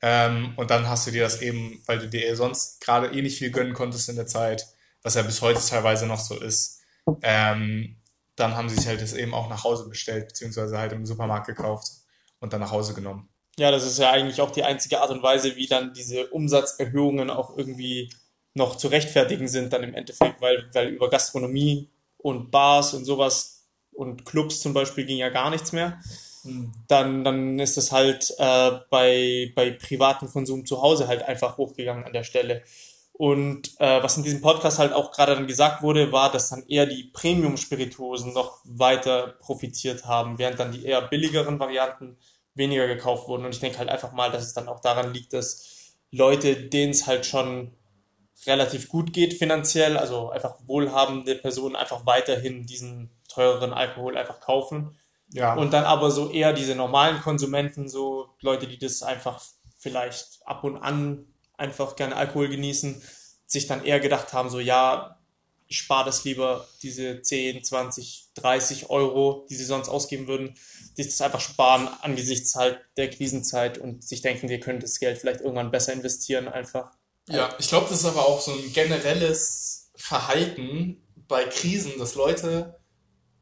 Ähm, 0.00 0.52
und 0.56 0.70
dann 0.70 0.88
hast 0.88 1.06
du 1.06 1.10
dir 1.10 1.22
das 1.22 1.42
eben, 1.42 1.82
weil 1.86 1.98
du 1.98 2.08
dir 2.08 2.36
sonst 2.36 2.80
gerade 2.80 3.08
eh 3.08 3.22
nicht 3.22 3.38
viel 3.38 3.50
gönnen 3.50 3.74
konntest 3.74 4.08
in 4.08 4.16
der 4.16 4.26
Zeit, 4.26 4.66
was 5.02 5.14
ja 5.14 5.22
bis 5.22 5.42
heute 5.42 5.60
teilweise 5.66 6.06
noch 6.06 6.20
so 6.20 6.38
ist, 6.38 6.80
ähm, 7.22 7.96
dann 8.36 8.56
haben 8.56 8.68
sie 8.68 8.76
sich 8.76 8.86
halt 8.86 9.02
das 9.02 9.14
eben 9.14 9.34
auch 9.34 9.48
nach 9.48 9.64
Hause 9.64 9.88
bestellt, 9.88 10.28
beziehungsweise 10.28 10.78
halt 10.78 10.92
im 10.92 11.06
Supermarkt 11.06 11.46
gekauft 11.46 11.88
und 12.38 12.52
dann 12.52 12.60
nach 12.60 12.70
Hause 12.70 12.94
genommen. 12.94 13.28
Ja, 13.58 13.72
das 13.72 13.84
ist 13.84 13.98
ja 13.98 14.12
eigentlich 14.12 14.40
auch 14.40 14.52
die 14.52 14.62
einzige 14.62 15.00
Art 15.00 15.10
und 15.10 15.22
Weise, 15.22 15.56
wie 15.56 15.66
dann 15.66 15.92
diese 15.92 16.28
Umsatzerhöhungen 16.28 17.28
auch 17.28 17.56
irgendwie 17.56 18.12
noch 18.58 18.76
zu 18.76 18.88
rechtfertigen 18.88 19.48
sind 19.48 19.72
dann 19.72 19.82
im 19.82 19.94
Endeffekt, 19.94 20.40
weil, 20.42 20.68
weil 20.74 20.88
über 20.88 21.08
Gastronomie 21.08 21.88
und 22.18 22.50
Bars 22.50 22.92
und 22.92 23.06
sowas 23.06 23.66
und 23.92 24.26
Clubs 24.26 24.60
zum 24.60 24.74
Beispiel 24.74 25.06
ging 25.06 25.16
ja 25.16 25.30
gar 25.30 25.50
nichts 25.50 25.72
mehr. 25.72 25.98
Dann, 26.86 27.24
dann 27.24 27.58
ist 27.58 27.78
es 27.78 27.90
halt 27.92 28.32
äh, 28.38 28.72
bei, 28.90 29.52
bei 29.54 29.70
privatem 29.70 30.28
Konsum 30.30 30.64
zu 30.66 30.82
Hause 30.82 31.08
halt 31.08 31.22
einfach 31.22 31.56
hochgegangen 31.56 32.04
an 32.04 32.12
der 32.12 32.22
Stelle. 32.24 32.62
Und 33.12 33.72
äh, 33.80 34.00
was 34.02 34.16
in 34.16 34.22
diesem 34.22 34.40
Podcast 34.40 34.78
halt 34.78 34.92
auch 34.92 35.10
gerade 35.10 35.34
dann 35.34 35.48
gesagt 35.48 35.82
wurde, 35.82 36.12
war, 36.12 36.30
dass 36.30 36.50
dann 36.50 36.64
eher 36.68 36.86
die 36.86 37.10
Premium-Spirituosen 37.12 38.32
noch 38.32 38.60
weiter 38.64 39.34
profitiert 39.40 40.04
haben, 40.04 40.38
während 40.38 40.60
dann 40.60 40.70
die 40.70 40.84
eher 40.84 41.02
billigeren 41.02 41.58
Varianten 41.58 42.16
weniger 42.54 42.86
gekauft 42.86 43.26
wurden. 43.26 43.44
Und 43.44 43.54
ich 43.54 43.60
denke 43.60 43.78
halt 43.78 43.88
einfach 43.88 44.12
mal, 44.12 44.30
dass 44.30 44.44
es 44.44 44.54
dann 44.54 44.68
auch 44.68 44.80
daran 44.80 45.12
liegt, 45.12 45.32
dass 45.32 45.94
Leute, 46.12 46.54
denen 46.54 46.92
es 46.92 47.08
halt 47.08 47.26
schon 47.26 47.72
relativ 48.46 48.88
gut 48.88 49.12
geht 49.12 49.34
finanziell, 49.34 49.96
also 49.96 50.30
einfach 50.30 50.56
wohlhabende 50.66 51.34
Personen 51.34 51.76
einfach 51.76 52.06
weiterhin 52.06 52.66
diesen 52.66 53.10
teureren 53.28 53.72
Alkohol 53.72 54.16
einfach 54.16 54.40
kaufen. 54.40 54.96
Ja. 55.32 55.54
Und 55.54 55.72
dann 55.72 55.84
aber 55.84 56.10
so 56.10 56.30
eher 56.30 56.52
diese 56.52 56.74
normalen 56.74 57.20
Konsumenten, 57.20 57.88
so 57.88 58.28
Leute, 58.40 58.66
die 58.66 58.78
das 58.78 59.02
einfach 59.02 59.42
vielleicht 59.78 60.40
ab 60.44 60.64
und 60.64 60.76
an 60.76 61.26
einfach 61.56 61.96
gerne 61.96 62.16
Alkohol 62.16 62.48
genießen, 62.48 63.02
sich 63.46 63.66
dann 63.66 63.84
eher 63.84 64.00
gedacht 64.00 64.32
haben, 64.32 64.48
so 64.50 64.60
ja, 64.60 65.18
ich 65.66 65.78
spare 65.78 66.06
das 66.06 66.24
lieber, 66.24 66.66
diese 66.82 67.20
10, 67.20 67.62
20, 67.62 68.30
30 68.34 68.88
Euro, 68.88 69.46
die 69.50 69.54
sie 69.54 69.64
sonst 69.64 69.90
ausgeben 69.90 70.26
würden, 70.26 70.54
sich 70.94 71.06
das 71.06 71.20
einfach 71.20 71.40
sparen 71.40 71.88
angesichts 72.00 72.54
halt 72.54 72.80
der 72.96 73.10
Krisenzeit 73.10 73.76
und 73.76 74.02
sich 74.02 74.22
denken, 74.22 74.48
wir 74.48 74.60
können 74.60 74.80
das 74.80 74.98
Geld 74.98 75.18
vielleicht 75.18 75.40
irgendwann 75.40 75.70
besser 75.70 75.92
investieren 75.92 76.48
einfach. 76.48 76.90
Ja, 77.28 77.54
ich 77.58 77.68
glaube, 77.68 77.86
das 77.90 78.00
ist 78.00 78.06
aber 78.06 78.26
auch 78.26 78.40
so 78.40 78.52
ein 78.52 78.72
generelles 78.72 79.90
Verhalten 79.96 81.02
bei 81.28 81.44
Krisen, 81.44 81.92
dass 81.98 82.14
Leute 82.14 82.80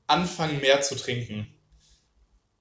anfangen, 0.07 0.61
mehr 0.61 0.81
zu 0.81 0.97
trinken. 0.97 1.47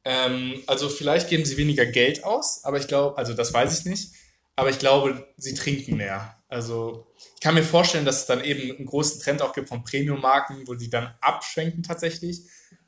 Ähm, 0.03 0.63
also 0.67 0.87
vielleicht 0.87 1.29
geben 1.29 1.45
sie 1.45 1.57
weniger 1.57 1.85
Geld 1.85 2.23
aus, 2.23 2.63
aber 2.63 2.77
ich 2.77 2.87
glaube, 2.87 3.17
also 3.17 3.33
das 3.33 3.53
weiß 3.53 3.79
ich 3.79 3.85
nicht, 3.85 4.13
aber 4.55 4.69
ich 4.69 4.79
glaube, 4.79 5.27
sie 5.37 5.55
trinken 5.55 5.97
mehr. 5.97 6.37
Also 6.47 7.07
ich 7.35 7.41
kann 7.41 7.55
mir 7.55 7.63
vorstellen, 7.63 8.05
dass 8.05 8.21
es 8.21 8.25
dann 8.27 8.43
eben 8.43 8.75
einen 8.75 8.85
großen 8.85 9.19
Trend 9.19 9.41
auch 9.41 9.53
gibt 9.53 9.69
von 9.69 9.83
Premium-Marken, 9.83 10.67
wo 10.67 10.75
sie 10.75 10.89
dann 10.89 11.13
abschwenken 11.21 11.81
tatsächlich, 11.81 12.43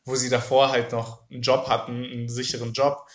wo 0.05 0.15
sie 0.15 0.29
davor 0.29 0.69
halt 0.69 0.91
noch 0.91 1.29
einen 1.31 1.41
Job 1.41 1.67
hatten, 1.67 2.03
einen 2.03 2.29
sicheren 2.29 2.73
Job, 2.73 3.07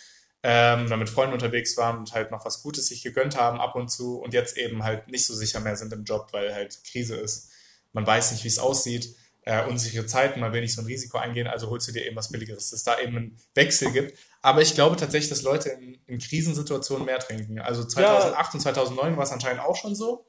ähm, 0.43 0.85
oder 0.85 0.97
mit 0.97 1.09
Freunden 1.09 1.33
unterwegs 1.33 1.77
waren 1.77 1.97
und 1.97 2.13
halt 2.13 2.29
noch 2.29 2.45
was 2.45 2.61
Gutes 2.61 2.87
sich 2.87 3.01
gegönnt 3.01 3.37
haben 3.37 3.59
ab 3.59 3.75
und 3.75 3.89
zu 3.89 4.19
und 4.19 4.33
jetzt 4.33 4.57
eben 4.57 4.83
halt 4.83 5.07
nicht 5.07 5.25
so 5.25 5.33
sicher 5.33 5.61
mehr 5.61 5.77
sind 5.77 5.93
im 5.93 6.03
Job, 6.03 6.27
weil 6.31 6.53
halt 6.53 6.83
Krise 6.83 7.15
ist. 7.15 7.49
Man 7.93 8.05
weiß 8.05 8.33
nicht, 8.33 8.43
wie 8.43 8.49
es 8.49 8.59
aussieht, 8.59 9.15
äh, 9.45 9.65
unsichere 9.65 10.05
Zeiten, 10.05 10.39
man 10.39 10.53
will 10.53 10.61
nicht 10.61 10.73
so 10.73 10.81
ein 10.81 10.87
Risiko 10.87 11.17
eingehen, 11.17 11.47
also 11.47 11.69
holst 11.69 11.87
du 11.87 11.91
dir 11.91 12.05
eben 12.05 12.15
was 12.15 12.29
Billigeres, 12.29 12.69
dass 12.69 12.79
es 12.79 12.83
da 12.83 12.99
eben 12.99 13.17
einen 13.17 13.37
Wechsel 13.55 13.91
gibt. 13.91 14.17
Aber 14.41 14.61
ich 14.61 14.73
glaube 14.73 14.95
tatsächlich, 14.95 15.29
dass 15.29 15.41
Leute 15.41 15.69
in, 15.69 15.97
in 16.07 16.19
Krisensituationen 16.19 17.05
mehr 17.05 17.19
trinken. 17.19 17.59
Also 17.59 17.83
2008 17.83 18.53
und 18.55 18.59
2009 18.61 19.17
war 19.17 19.23
es 19.23 19.31
anscheinend 19.31 19.61
auch 19.61 19.75
schon 19.75 19.95
so. 19.95 20.25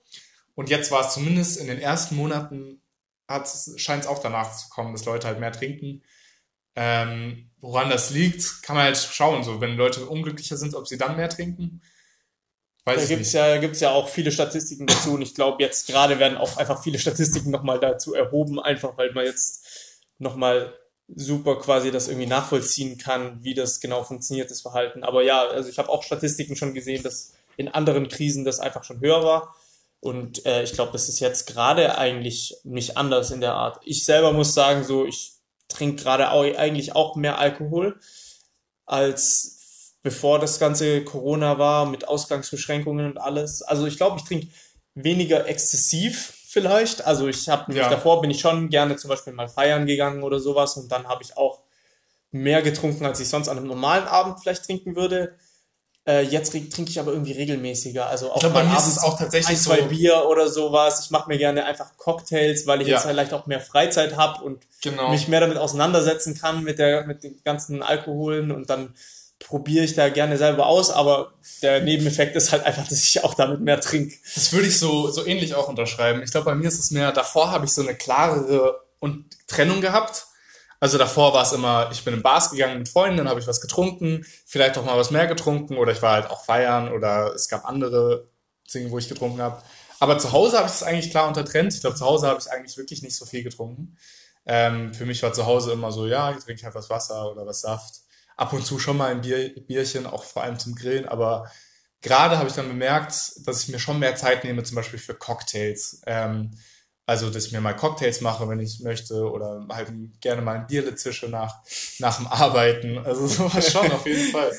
Und 0.54 0.70
jetzt 0.70 0.90
war 0.90 1.06
es 1.06 1.14
zumindest 1.14 1.58
in 1.58 1.66
den 1.66 1.80
ersten 1.80 2.16
Monaten, 2.16 2.80
scheint 3.76 4.04
es 4.04 4.08
auch 4.08 4.20
danach 4.20 4.56
zu 4.56 4.68
kommen, 4.68 4.92
dass 4.92 5.04
Leute 5.04 5.26
halt 5.26 5.40
mehr 5.40 5.52
trinken. 5.52 6.02
Ähm, 6.76 7.50
woran 7.60 7.90
das 7.90 8.10
liegt, 8.10 8.62
kann 8.62 8.76
man 8.76 8.86
halt 8.86 8.96
schauen. 8.96 9.42
So, 9.42 9.60
wenn 9.60 9.76
Leute 9.76 10.06
unglücklicher 10.06 10.56
sind, 10.56 10.74
ob 10.74 10.86
sie 10.86 10.98
dann 10.98 11.16
mehr 11.16 11.28
trinken. 11.28 11.82
Weiß 12.84 13.00
da 13.00 13.06
gibt 13.06 13.22
es 13.22 13.32
ja, 13.32 13.56
gibt's 13.56 13.80
ja 13.80 13.92
auch 13.92 14.08
viele 14.08 14.30
Statistiken 14.30 14.86
dazu 14.86 15.14
und 15.14 15.22
ich 15.22 15.34
glaube, 15.34 15.62
jetzt 15.62 15.86
gerade 15.86 16.18
werden 16.18 16.36
auch 16.36 16.58
einfach 16.58 16.82
viele 16.82 16.98
Statistiken 16.98 17.50
nochmal 17.50 17.80
dazu 17.80 18.14
erhoben, 18.14 18.60
einfach 18.60 18.98
weil 18.98 19.12
man 19.12 19.24
jetzt 19.24 19.66
nochmal 20.18 20.74
super 21.08 21.58
quasi 21.58 21.90
das 21.90 22.08
irgendwie 22.08 22.26
nachvollziehen 22.26 22.98
kann, 22.98 23.42
wie 23.42 23.54
das 23.54 23.80
genau 23.80 24.04
funktioniert, 24.04 24.50
das 24.50 24.60
Verhalten. 24.60 25.02
Aber 25.02 25.22
ja, 25.22 25.46
also 25.46 25.68
ich 25.68 25.78
habe 25.78 25.88
auch 25.88 26.02
Statistiken 26.02 26.56
schon 26.56 26.74
gesehen, 26.74 27.02
dass 27.02 27.34
in 27.56 27.68
anderen 27.68 28.08
Krisen 28.08 28.44
das 28.44 28.60
einfach 28.60 28.84
schon 28.84 29.00
höher 29.00 29.22
war. 29.24 29.54
Und 30.00 30.44
äh, 30.44 30.62
ich 30.62 30.74
glaube, 30.74 30.92
das 30.92 31.08
ist 31.08 31.20
jetzt 31.20 31.46
gerade 31.46 31.96
eigentlich 31.96 32.56
nicht 32.64 32.98
anders 32.98 33.30
in 33.30 33.40
der 33.40 33.54
Art. 33.54 33.80
Ich 33.84 34.04
selber 34.04 34.32
muss 34.32 34.52
sagen, 34.52 34.84
so 34.84 35.06
ich 35.06 35.33
trinke 35.74 36.02
gerade 36.02 36.30
eigentlich 36.30 36.94
auch 36.94 37.16
mehr 37.16 37.38
Alkohol 37.38 38.00
als 38.86 39.94
bevor 40.02 40.38
das 40.38 40.58
ganze 40.58 41.02
Corona 41.02 41.58
war 41.58 41.86
mit 41.86 42.06
Ausgangsbeschränkungen 42.06 43.06
und 43.06 43.18
alles. 43.18 43.62
Also 43.62 43.86
ich 43.86 43.96
glaube, 43.96 44.18
ich 44.18 44.24
trinke 44.24 44.48
weniger 44.94 45.46
exzessiv 45.46 46.34
vielleicht. 46.46 47.06
Also 47.06 47.26
ich 47.26 47.48
habe 47.48 47.74
ja. 47.74 47.88
davor 47.88 48.20
bin 48.20 48.30
ich 48.30 48.40
schon 48.40 48.68
gerne 48.68 48.96
zum 48.96 49.08
Beispiel 49.08 49.32
mal 49.32 49.48
feiern 49.48 49.86
gegangen 49.86 50.22
oder 50.22 50.40
sowas 50.40 50.76
und 50.76 50.92
dann 50.92 51.08
habe 51.08 51.22
ich 51.22 51.36
auch 51.36 51.62
mehr 52.30 52.62
getrunken, 52.62 53.06
als 53.06 53.20
ich 53.20 53.28
sonst 53.28 53.48
an 53.48 53.56
einem 53.56 53.66
normalen 53.66 54.06
Abend 54.06 54.40
vielleicht 54.40 54.64
trinken 54.64 54.94
würde. 54.94 55.36
Äh, 56.06 56.22
jetzt 56.22 56.52
trinke 56.52 56.90
ich 56.90 57.00
aber 57.00 57.12
irgendwie 57.12 57.32
regelmäßiger. 57.32 58.06
Also 58.06 58.30
auch 58.30 58.36
ich 58.36 58.40
glaube, 58.40 58.56
bei 58.56 58.64
mir 58.64 58.76
ist 58.76 58.88
es 58.88 58.98
auch 58.98 59.18
tatsächlich 59.18 59.56
ein, 59.56 59.62
zwei 59.62 59.80
so 59.82 59.86
Bier 59.86 60.26
oder 60.28 60.48
sowas. 60.48 61.00
Ich 61.04 61.10
mache 61.10 61.28
mir 61.28 61.38
gerne 61.38 61.64
einfach 61.64 61.96
Cocktails, 61.96 62.66
weil 62.66 62.82
ich 62.82 62.88
ja. 62.88 62.96
jetzt 62.96 63.06
vielleicht 63.06 63.32
auch 63.32 63.46
mehr 63.46 63.60
Freizeit 63.60 64.16
habe 64.16 64.44
und 64.44 64.64
genau. 64.82 65.10
mich 65.10 65.28
mehr 65.28 65.40
damit 65.40 65.56
auseinandersetzen 65.56 66.38
kann 66.38 66.62
mit 66.62 66.78
der 66.78 67.06
mit 67.06 67.24
den 67.24 67.40
ganzen 67.42 67.82
Alkoholen 67.82 68.50
und 68.50 68.68
dann 68.68 68.94
probiere 69.38 69.84
ich 69.84 69.94
da 69.94 70.08
gerne 70.08 70.38
selber 70.38 70.66
aus, 70.66 70.90
aber 70.90 71.32
der 71.62 71.80
Nebeneffekt 71.80 72.34
ist 72.36 72.52
halt 72.52 72.64
einfach, 72.64 72.86
dass 72.88 73.04
ich 73.04 73.24
auch 73.24 73.34
damit 73.34 73.60
mehr 73.60 73.80
trinke. 73.80 74.14
Das 74.34 74.52
würde 74.52 74.68
ich 74.68 74.78
so, 74.78 75.10
so 75.10 75.26
ähnlich 75.26 75.54
auch 75.54 75.68
unterschreiben. 75.68 76.22
Ich 76.22 76.30
glaube, 76.30 76.46
bei 76.46 76.54
mir 76.54 76.68
ist 76.68 76.78
es 76.78 76.90
mehr, 76.90 77.12
davor 77.12 77.50
habe 77.50 77.66
ich 77.66 77.72
so 77.72 77.82
eine 77.82 77.94
klarere 77.94 78.80
und 79.00 79.26
Trennung 79.46 79.80
gehabt. 79.80 80.26
Also 80.84 80.98
davor 80.98 81.32
war 81.32 81.44
es 81.44 81.52
immer, 81.52 81.88
ich 81.92 82.04
bin 82.04 82.12
in 82.12 82.20
Bars 82.20 82.50
gegangen 82.50 82.76
mit 82.76 82.90
Freunden, 82.90 83.16
dann 83.16 83.28
habe 83.30 83.40
ich 83.40 83.46
was 83.46 83.62
getrunken, 83.62 84.26
vielleicht 84.44 84.76
auch 84.76 84.84
mal 84.84 84.98
was 84.98 85.10
mehr 85.10 85.26
getrunken 85.26 85.78
oder 85.78 85.92
ich 85.92 86.02
war 86.02 86.12
halt 86.12 86.28
auch 86.28 86.44
feiern 86.44 86.92
oder 86.92 87.32
es 87.34 87.48
gab 87.48 87.64
andere 87.64 88.28
Dinge, 88.74 88.90
wo 88.90 88.98
ich 88.98 89.08
getrunken 89.08 89.40
habe. 89.40 89.62
Aber 89.98 90.18
zu 90.18 90.32
Hause 90.32 90.58
habe 90.58 90.66
ich 90.66 90.74
es 90.74 90.82
eigentlich 90.82 91.10
klar 91.10 91.26
untertrennt. 91.26 91.72
Ich 91.72 91.80
glaube, 91.80 91.96
zu 91.96 92.04
Hause 92.04 92.26
habe 92.26 92.38
ich 92.38 92.50
eigentlich 92.50 92.76
wirklich 92.76 93.00
nicht 93.00 93.16
so 93.16 93.24
viel 93.24 93.42
getrunken. 93.42 93.96
Ähm, 94.44 94.92
für 94.92 95.06
mich 95.06 95.22
war 95.22 95.32
zu 95.32 95.46
Hause 95.46 95.72
immer 95.72 95.90
so, 95.90 96.06
ja, 96.06 96.32
ich 96.32 96.44
trinke 96.44 96.62
halt 96.64 96.74
was 96.74 96.90
Wasser 96.90 97.32
oder 97.32 97.46
was 97.46 97.62
Saft 97.62 98.02
ab 98.36 98.52
und 98.52 98.66
zu 98.66 98.78
schon 98.78 98.98
mal 98.98 99.10
ein 99.10 99.22
Bier, 99.22 99.54
Bierchen, 99.66 100.04
auch 100.04 100.24
vor 100.24 100.42
allem 100.42 100.58
zum 100.58 100.74
Grillen, 100.74 101.08
aber 101.08 101.50
gerade 102.02 102.36
habe 102.36 102.50
ich 102.50 102.54
dann 102.54 102.68
bemerkt, 102.68 103.46
dass 103.46 103.62
ich 103.62 103.70
mir 103.70 103.78
schon 103.78 104.00
mehr 104.00 104.16
Zeit 104.16 104.44
nehme, 104.44 104.62
zum 104.64 104.74
Beispiel 104.74 104.98
für 104.98 105.14
Cocktails. 105.14 106.02
Ähm, 106.04 106.50
also, 107.06 107.30
dass 107.30 107.46
ich 107.46 107.52
mir 107.52 107.60
mal 107.60 107.76
Cocktails 107.76 108.20
mache, 108.20 108.48
wenn 108.48 108.60
ich 108.60 108.80
möchte, 108.80 109.30
oder 109.30 109.66
halt 109.70 109.92
gerne 110.20 110.42
mal 110.42 110.56
ein 110.56 110.66
Bierle 110.66 110.94
zische 110.94 111.28
nach, 111.28 111.62
nach 111.98 112.16
dem 112.16 112.26
Arbeiten. 112.26 112.98
Also 112.98 113.26
sowas 113.26 113.70
schon, 113.70 113.90
auf 113.92 114.06
jeden 114.06 114.30
Fall. 114.30 114.52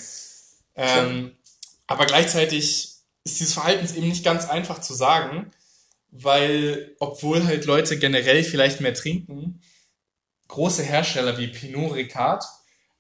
Ähm, 0.76 1.36
aber 1.88 2.06
gleichzeitig 2.06 2.92
ist 3.24 3.40
dieses 3.40 3.54
Verhalten 3.54 3.88
eben 3.96 4.10
nicht 4.10 4.24
ganz 4.24 4.48
einfach 4.48 4.80
zu 4.80 4.94
sagen, 4.94 5.52
weil, 6.12 6.96
obwohl 7.00 7.46
halt 7.46 7.66
Leute 7.66 7.98
generell 7.98 8.44
vielleicht 8.44 8.82
mehr 8.82 8.94
trinken, 8.94 9.62
große 10.48 10.84
Hersteller 10.84 11.38
wie 11.38 11.48
Pinot 11.48 11.96
Ricard 11.96 12.44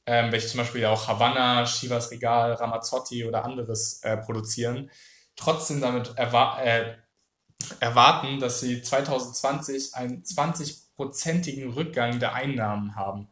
ähm, 0.05 0.31
welche 0.31 0.47
zum 0.47 0.59
Beispiel 0.59 0.85
auch 0.85 1.07
Havanna, 1.07 1.65
Chivas 1.65 2.11
Regal, 2.11 2.53
Ramazzotti 2.53 3.25
oder 3.25 3.43
anderes 3.43 4.01
äh, 4.03 4.17
produzieren, 4.17 4.91
trotzdem 5.35 5.81
damit 5.81 6.13
erwa 6.17 6.61
äh, 6.61 6.95
erwarten, 7.79 8.39
dass 8.39 8.59
sie 8.59 8.81
2020 8.81 9.95
einen 9.95 10.23
20-prozentigen 10.23 11.73
Rückgang 11.73 12.19
der 12.19 12.33
Einnahmen 12.33 12.95
haben. 12.95 13.29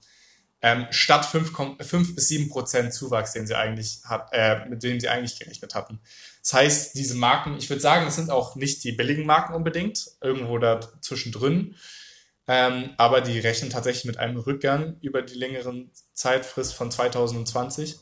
Ähm, 0.61 0.87
statt 0.91 1.25
5, 1.25 1.51
5 1.81 2.15
bis 2.15 2.27
7 2.29 2.49
Prozent 2.49 2.93
Zuwachs, 2.93 3.33
den 3.33 3.45
sie 3.45 3.57
eigentlich 3.57 3.99
hat, 4.05 4.29
äh, 4.31 4.65
mit 4.69 4.81
dem 4.81 4.99
sie 4.99 5.09
eigentlich 5.09 5.37
gerechnet 5.37 5.75
hatten. 5.75 5.99
Das 6.41 6.53
heißt, 6.53 6.95
diese 6.95 7.15
Marken, 7.15 7.57
ich 7.57 7.69
würde 7.69 7.81
sagen, 7.81 8.07
es 8.07 8.15
sind 8.15 8.29
auch 8.29 8.55
nicht 8.55 8.83
die 8.85 8.93
billigen 8.93 9.25
Marken 9.25 9.53
unbedingt, 9.53 10.11
irgendwo 10.21 10.57
da 10.57 10.79
zwischendrin. 11.01 11.75
Ähm, 12.47 12.91
aber 12.97 13.21
die 13.21 13.39
rechnen 13.39 13.69
tatsächlich 13.69 14.05
mit 14.05 14.17
einem 14.17 14.37
Rückgang 14.37 14.97
über 15.01 15.21
die 15.21 15.35
längeren 15.35 15.91
Zeitfrist 16.13 16.73
von 16.73 16.91
2020. 16.91 17.97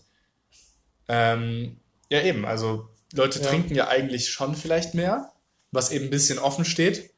Ähm, 1.07 1.79
ja, 2.09 2.21
eben, 2.21 2.45
also 2.45 2.89
Leute 3.13 3.39
ja. 3.39 3.47
trinken 3.47 3.75
ja 3.75 3.87
eigentlich 3.87 4.29
schon 4.29 4.55
vielleicht 4.55 4.93
mehr, 4.93 5.31
was 5.71 5.91
eben 5.91 6.05
ein 6.05 6.09
bisschen 6.11 6.39
offen 6.39 6.65
steht, 6.65 7.13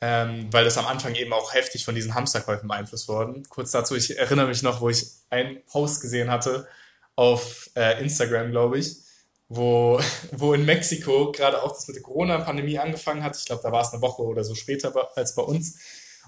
ähm, 0.00 0.48
weil 0.52 0.64
das 0.64 0.78
am 0.78 0.86
Anfang 0.86 1.14
eben 1.14 1.32
auch 1.32 1.54
heftig 1.54 1.84
von 1.84 1.94
diesen 1.94 2.14
Hamsterkäufen 2.14 2.68
beeinflusst 2.68 3.08
worden. 3.08 3.44
Kurz 3.48 3.70
dazu, 3.70 3.94
ich 3.94 4.18
erinnere 4.18 4.48
mich 4.48 4.62
noch, 4.62 4.80
wo 4.80 4.88
ich 4.88 5.06
einen 5.30 5.64
Post 5.66 6.00
gesehen 6.00 6.30
hatte 6.30 6.66
auf 7.16 7.70
äh, 7.76 8.00
Instagram, 8.02 8.50
glaube 8.50 8.78
ich, 8.78 8.96
wo, 9.48 10.00
wo 10.32 10.54
in 10.54 10.64
Mexiko 10.64 11.32
gerade 11.32 11.62
auch 11.62 11.72
das 11.72 11.86
mit 11.88 11.96
der 11.96 12.02
Corona-Pandemie 12.02 12.78
angefangen 12.78 13.22
hat. 13.22 13.36
Ich 13.36 13.44
glaube, 13.44 13.62
da 13.62 13.72
war 13.72 13.82
es 13.82 13.92
eine 13.92 14.02
Woche 14.02 14.22
oder 14.22 14.44
so 14.44 14.54
später 14.54 14.92
als 15.16 15.34
bei 15.34 15.42
uns 15.42 15.78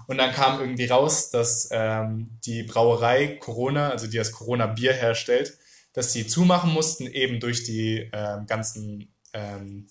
und 0.05 0.17
dann 0.17 0.31
kam 0.31 0.59
irgendwie 0.59 0.85
raus, 0.85 1.31
dass 1.31 1.69
ähm, 1.71 2.37
die 2.45 2.63
Brauerei 2.63 3.37
Corona, 3.39 3.89
also 3.89 4.07
die 4.07 4.17
das 4.17 4.31
Corona-Bier 4.31 4.93
herstellt, 4.93 5.57
dass 5.93 6.13
die 6.13 6.27
zumachen 6.27 6.71
mussten, 6.71 7.07
eben 7.07 7.39
durch 7.39 7.63
die 7.63 8.09
ähm, 8.13 8.45
ganzen 8.45 9.15
ähm, 9.33 9.87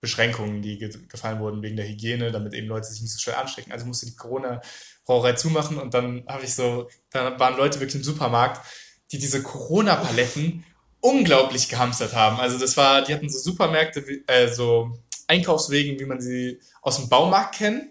Beschränkungen, 0.00 0.62
die 0.62 0.78
ge 0.78 0.90
gefallen 1.08 1.40
wurden 1.40 1.62
wegen 1.62 1.76
der 1.76 1.86
Hygiene, 1.86 2.32
damit 2.32 2.54
eben 2.54 2.68
Leute 2.68 2.86
sich 2.88 3.02
nicht 3.02 3.12
so 3.12 3.18
schnell 3.18 3.36
anstecken. 3.36 3.72
Also 3.72 3.86
musste 3.86 4.06
die 4.06 4.16
Corona-Brauerei 4.16 5.34
zumachen 5.34 5.78
und 5.78 5.94
dann 5.94 6.24
habe 6.26 6.44
ich 6.44 6.54
so, 6.54 6.88
da 7.10 7.38
waren 7.38 7.56
Leute 7.56 7.80
wirklich 7.80 7.96
im 7.96 8.04
Supermarkt, 8.04 8.64
die 9.12 9.18
diese 9.18 9.42
Corona-Paletten 9.42 10.64
unglaublich 11.00 11.68
gehamstert 11.68 12.14
haben. 12.14 12.40
Also 12.40 12.58
das 12.58 12.76
war, 12.76 13.02
die 13.02 13.14
hatten 13.14 13.28
so 13.28 13.38
Supermärkte, 13.38 14.04
äh, 14.26 14.48
so 14.48 14.98
Einkaufswegen, 15.26 15.98
wie 16.00 16.06
man 16.06 16.20
sie 16.20 16.60
aus 16.82 16.96
dem 16.96 17.08
Baumarkt 17.08 17.56
kennt 17.56 17.90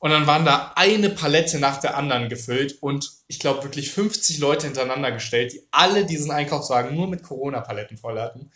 und 0.00 0.10
dann 0.10 0.26
waren 0.26 0.44
da 0.44 0.72
eine 0.76 1.10
Palette 1.10 1.58
nach 1.58 1.78
der 1.78 1.96
anderen 1.96 2.28
gefüllt 2.28 2.80
und 2.80 3.10
ich 3.26 3.40
glaube 3.40 3.64
wirklich 3.64 3.90
50 3.90 4.38
Leute 4.38 4.66
hintereinander 4.66 5.10
gestellt, 5.10 5.52
die 5.52 5.62
alle 5.72 6.06
diesen 6.06 6.30
Einkaufswagen 6.30 6.94
nur 6.94 7.08
mit 7.08 7.24
Corona-Paletten 7.24 7.98
voll 7.98 8.20
hatten. 8.20 8.50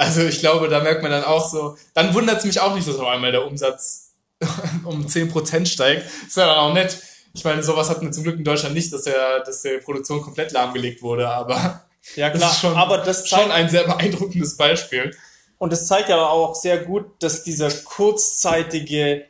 Also 0.00 0.22
ich 0.22 0.40
glaube, 0.40 0.70
da 0.70 0.80
merkt 0.80 1.02
man 1.02 1.10
dann 1.10 1.24
auch 1.24 1.46
so, 1.46 1.76
dann 1.92 2.14
wundert 2.14 2.38
es 2.38 2.46
mich 2.46 2.58
auch 2.58 2.74
nicht, 2.74 2.88
dass 2.88 2.96
auf 2.98 3.06
einmal 3.06 3.32
der 3.32 3.44
Umsatz 3.44 4.14
um 4.84 5.04
10% 5.04 5.66
steigt. 5.66 6.06
Das 6.06 6.28
ist 6.28 6.36
ja 6.38 6.46
dann 6.46 6.56
auch 6.56 6.72
nett. 6.72 6.96
Ich 7.34 7.44
meine, 7.44 7.62
sowas 7.62 7.90
hatten 7.90 8.06
wir 8.06 8.10
zum 8.10 8.22
Glück 8.22 8.38
in 8.38 8.44
Deutschland 8.44 8.74
nicht, 8.74 8.90
dass 8.94 9.02
der, 9.02 9.40
dass 9.40 9.60
der 9.60 9.76
Produktion 9.80 10.22
komplett 10.22 10.52
lahmgelegt 10.52 11.02
wurde, 11.02 11.28
aber 11.28 11.84
ja 12.16 12.30
klar, 12.30 12.40
das 12.40 12.52
ist 12.52 12.60
schon, 12.60 12.74
aber 12.76 12.96
das 12.96 13.26
zeigt, 13.26 13.42
schon 13.42 13.52
ein 13.52 13.68
sehr 13.68 13.84
beeindruckendes 13.84 14.56
Beispiel. 14.56 15.14
Und 15.58 15.70
es 15.70 15.86
zeigt 15.86 16.08
ja 16.08 16.26
auch 16.26 16.54
sehr 16.54 16.78
gut, 16.78 17.04
dass 17.18 17.44
dieser 17.44 17.70
kurzzeitige 17.70 19.26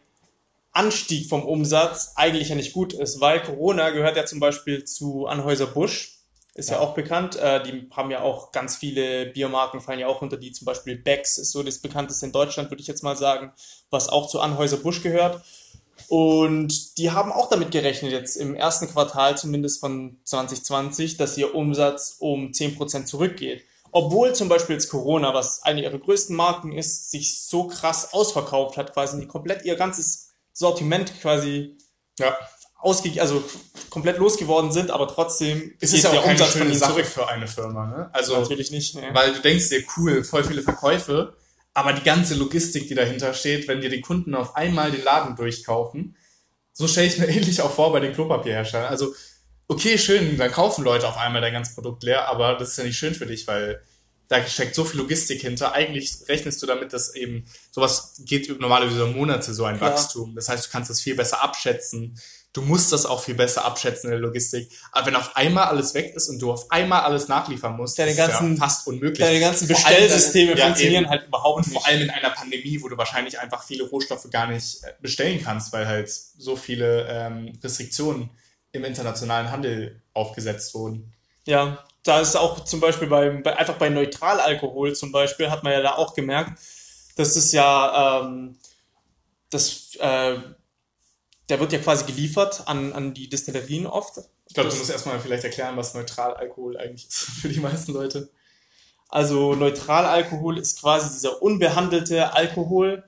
Anstieg 0.71 1.29
vom 1.29 1.45
Umsatz 1.45 2.13
eigentlich 2.15 2.51
ja 2.51 2.55
nicht 2.55 2.75
gut 2.75 2.93
ist, 2.93 3.21
weil 3.21 3.43
Corona 3.43 3.91
gehört 3.91 4.17
ja 4.17 4.25
zum 4.25 4.39
Beispiel 4.39 4.85
zu 4.85 5.27
Anhäuser-Busch, 5.27 6.20
ist 6.55 6.71
ja. 6.71 6.77
ja. 6.77 6.83
auch 6.83 6.95
bekannt. 6.95 7.37
Äh, 7.37 7.63
die 7.63 7.89
haben 7.91 8.11
ja 8.11 8.23
auch 8.23 8.53
ganz 8.53 8.77
viele 8.77 9.27
Biermarken, 9.27 9.81
fallen 9.81 10.01
ja 10.01 10.07
auch 10.07 10.23
unter 10.23 10.37
die, 10.37 10.53
zum 10.53 10.65
Beispiel 10.65 10.97
Becks 10.97 11.39
ist 11.39 11.53
so 11.53 11.63
das 11.63 11.79
bekannteste 11.79 12.27
in 12.27 12.33
Deutschland, 12.33 12.71
würde 12.71 12.81
ich 12.81 12.89
jetzt 12.89 13.03
mal 13.03 13.17
sagen, 13.17 13.53
was 13.91 14.09
auch 14.09 14.29
zu 14.29 14.41
Anhäuser-Busch 14.41 15.03
gehört. 15.03 15.43
Und 16.09 16.99
die 16.99 17.13
haben 17.13 17.31
auch 17.31 17.49
damit 17.49 17.71
gerechnet, 17.71 18.11
jetzt 18.11 18.37
im 18.37 18.55
ersten 18.57 18.89
Quartal 18.89 19.39
zumindest 19.39 19.81
von 19.81 20.19
2020, 20.25 21.17
dass 21.17 21.39
ihr 21.39 21.55
Umsatz 21.55 22.17
um 22.19 22.51
10% 22.51 23.05
zurückgeht. 23.05 23.65
Obwohl 23.93 24.35
zum 24.35 24.49
Beispiel 24.49 24.75
jetzt 24.75 24.89
Corona, 24.89 25.35
was 25.35 25.63
eine 25.63 25.83
ihrer 25.83 25.99
größten 25.99 26.35
Marken 26.35 26.73
ist, 26.73 27.11
sich 27.11 27.43
so 27.43 27.67
krass 27.69 28.13
ausverkauft 28.13 28.77
hat, 28.77 28.93
quasi 28.93 29.25
komplett 29.27 29.65
ihr 29.65 29.77
ganzes 29.77 30.31
Sortiment 30.53 31.21
quasi 31.21 31.77
ja. 32.19 32.37
Ausge 32.81 33.21
also 33.21 33.43
komplett 33.91 34.19
losgeworden 34.19 34.73
sind, 34.73 34.91
aber 34.91 35.09
trotzdem 35.09 35.75
es 35.81 35.93
ist 35.93 36.05
ja 36.05 36.11
auch 36.11 36.25
keine 36.25 36.45
schöne 36.45 36.75
Sache 36.75 36.93
zurück. 36.93 37.07
für 37.07 37.29
eine 37.29 37.47
Firma. 37.47 37.87
Ne? 37.87 38.11
Also 38.13 38.39
natürlich 38.39 38.71
nicht, 38.71 38.95
ne? 38.95 39.11
weil 39.13 39.33
du 39.33 39.41
denkst 39.41 39.69
dir 39.69 39.85
cool, 39.97 40.25
voll 40.25 40.45
viele 40.45 40.63
Verkäufe, 40.63 41.37
aber 41.75 41.93
die 41.93 42.03
ganze 42.03 42.35
Logistik, 42.35 42.89
die 42.89 42.95
dahinter 42.95 43.35
steht, 43.35 43.69
wenn 43.69 43.81
dir 43.81 43.91
die 43.91 44.01
Kunden 44.01 44.35
auf 44.35 44.57
einmal 44.57 44.91
den 44.91 45.05
Laden 45.05 45.37
durchkaufen, 45.37 46.17
so 46.73 46.89
stelle 46.89 47.07
ich 47.09 47.19
mir 47.19 47.29
ähnlich 47.29 47.61
auch 47.63 47.73
vor 47.73 47.93
bei 47.93 48.01
den 48.01 48.15
Klopapierherstellern. 48.15 48.89
Also 48.89 49.15
okay, 49.69 49.99
schön, 49.99 50.37
dann 50.37 50.51
kaufen 50.51 50.85
Leute 50.85 51.09
auf 51.09 51.17
einmal 51.17 51.41
dein 51.41 51.53
ganzes 51.53 51.75
Produkt 51.75 52.03
leer, 52.03 52.29
aber 52.29 52.55
das 52.55 52.71
ist 52.71 52.79
ja 52.79 52.85
nicht 52.85 52.99
schön 52.99 53.15
für 53.15 53.27
dich, 53.27 53.47
weil 53.47 53.83
da 54.31 54.47
steckt 54.47 54.77
so 54.77 54.85
viel 54.85 55.01
Logistik 55.01 55.41
hinter. 55.41 55.73
Eigentlich 55.73 56.19
rechnest 56.29 56.63
du 56.63 56.67
damit, 56.67 56.93
dass 56.93 57.15
eben 57.17 57.45
sowas 57.73 58.23
geht 58.25 58.49
normalerweise 58.61 58.97
über 58.97 59.09
Monate 59.09 59.53
so 59.53 59.65
ein 59.65 59.75
ja. 59.77 59.81
Wachstum. 59.81 60.37
Das 60.37 60.49
heißt, 60.49 60.67
du 60.67 60.71
kannst 60.71 60.89
das 60.89 61.01
viel 61.01 61.17
besser 61.17 61.43
abschätzen. 61.43 62.17
Du 62.53 62.63
musst 62.63 62.93
das 62.93 63.07
auch 63.07 63.23
viel 63.23 63.35
besser 63.35 63.65
abschätzen 63.65 64.07
in 64.09 64.13
der 64.13 64.21
Logistik. 64.21 64.71
Aber 64.93 65.07
wenn 65.07 65.17
auf 65.17 65.37
einmal 65.37 65.69
alles 65.69 65.95
weg 65.95 66.15
ist 66.15 66.29
und 66.29 66.41
du 66.41 66.51
auf 66.53 66.71
einmal 66.71 67.03
alles 67.03 67.29
nachliefern 67.29 67.77
musst, 67.77 67.99
deine 67.99 68.11
ist 68.11 68.17
ganzen, 68.17 68.57
ja 68.57 68.59
fast 68.65 68.87
unmöglich. 68.89 69.19
Deine 69.19 69.41
ganzen 69.41 69.69
Bestellsysteme 69.69 70.49
deine- 70.51 70.61
ja, 70.61 70.67
funktionieren 70.67 71.05
eben. 71.05 71.11
halt 71.11 71.27
überhaupt 71.29 71.59
Und 71.59 71.67
nicht. 71.69 71.77
vor 71.81 71.87
allem 71.87 72.03
in 72.03 72.11
einer 72.11 72.31
Pandemie, 72.31 72.81
wo 72.83 72.89
du 72.89 72.97
wahrscheinlich 72.99 73.39
einfach 73.39 73.63
viele 73.63 73.85
Rohstoffe 73.85 74.29
gar 74.31 74.49
nicht 74.49 74.83
äh, 74.83 74.93
bestellen 75.01 75.41
kannst, 75.43 75.73
weil 75.73 75.87
halt 75.87 76.11
so 76.11 76.57
viele 76.57 77.07
ähm, 77.09 77.59
Restriktionen 77.63 78.31
im 78.73 78.85
internationalen 78.85 79.51
Handel 79.51 80.01
aufgesetzt 80.13 80.75
wurden. 80.75 81.13
Ja, 81.47 81.85
da 82.03 82.21
ist 82.21 82.37
auch 82.37 82.65
zum 82.65 82.81
Beispiel 82.81 83.09
beim, 83.09 83.43
bei, 83.43 83.57
einfach 83.57 83.75
bei 83.77 83.89
Neutralalkohol 83.89 84.95
zum 84.95 85.13
Beispiel, 85.13 85.51
hat 85.51 85.63
man 85.65 85.73
ja 85.73 85.83
da 85.83 85.95
auch 85.97 86.15
gemerkt, 86.15 86.59
dass 87.17 87.37
es 87.37 87.53
ja, 87.53 88.23
ähm, 88.23 88.57
das, 89.51 89.95
äh, 90.01 90.37
der 91.51 91.61
wird 91.61 91.73
ja 91.73 91.79
quasi 91.79 92.05
geliefert 92.05 92.63
an, 92.67 92.93
an 92.93 93.13
die 93.13 93.29
Destillerien 93.29 93.87
oft. 93.87 94.19
Ich 94.47 94.55
glaube, 94.55 94.71
du 94.71 94.77
musst 94.77 94.91
erstmal 94.91 95.21
vielleicht 95.21 95.45
erklären, 95.45 95.77
was 95.77 95.95
Neutralalkohol 95.95 96.77
eigentlich 96.77 97.09
ist 97.09 97.19
für 97.41 97.49
die 97.49 97.61
meisten 97.61 97.93
Leute. 97.93 98.31
Also 99.09 99.55
Neutralalkohol 99.55 100.59
ist 100.59 100.81
quasi 100.81 101.13
dieser 101.13 101.43
unbehandelte 101.43 102.33
Alkohol, 102.33 103.05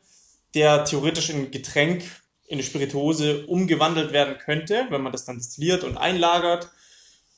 der 0.55 0.85
theoretisch 0.85 1.31
in 1.31 1.51
Getränk, 1.53 2.03
in 2.47 2.55
eine 2.57 2.65
Spirituose 2.65 3.47
umgewandelt 3.47 4.13
werden 4.13 4.37
könnte, 4.39 4.87
wenn 4.91 5.01
man 5.01 5.13
das 5.13 5.25
dann 5.25 5.39
destilliert 5.39 5.85
und 5.85 5.97
einlagert 5.97 6.71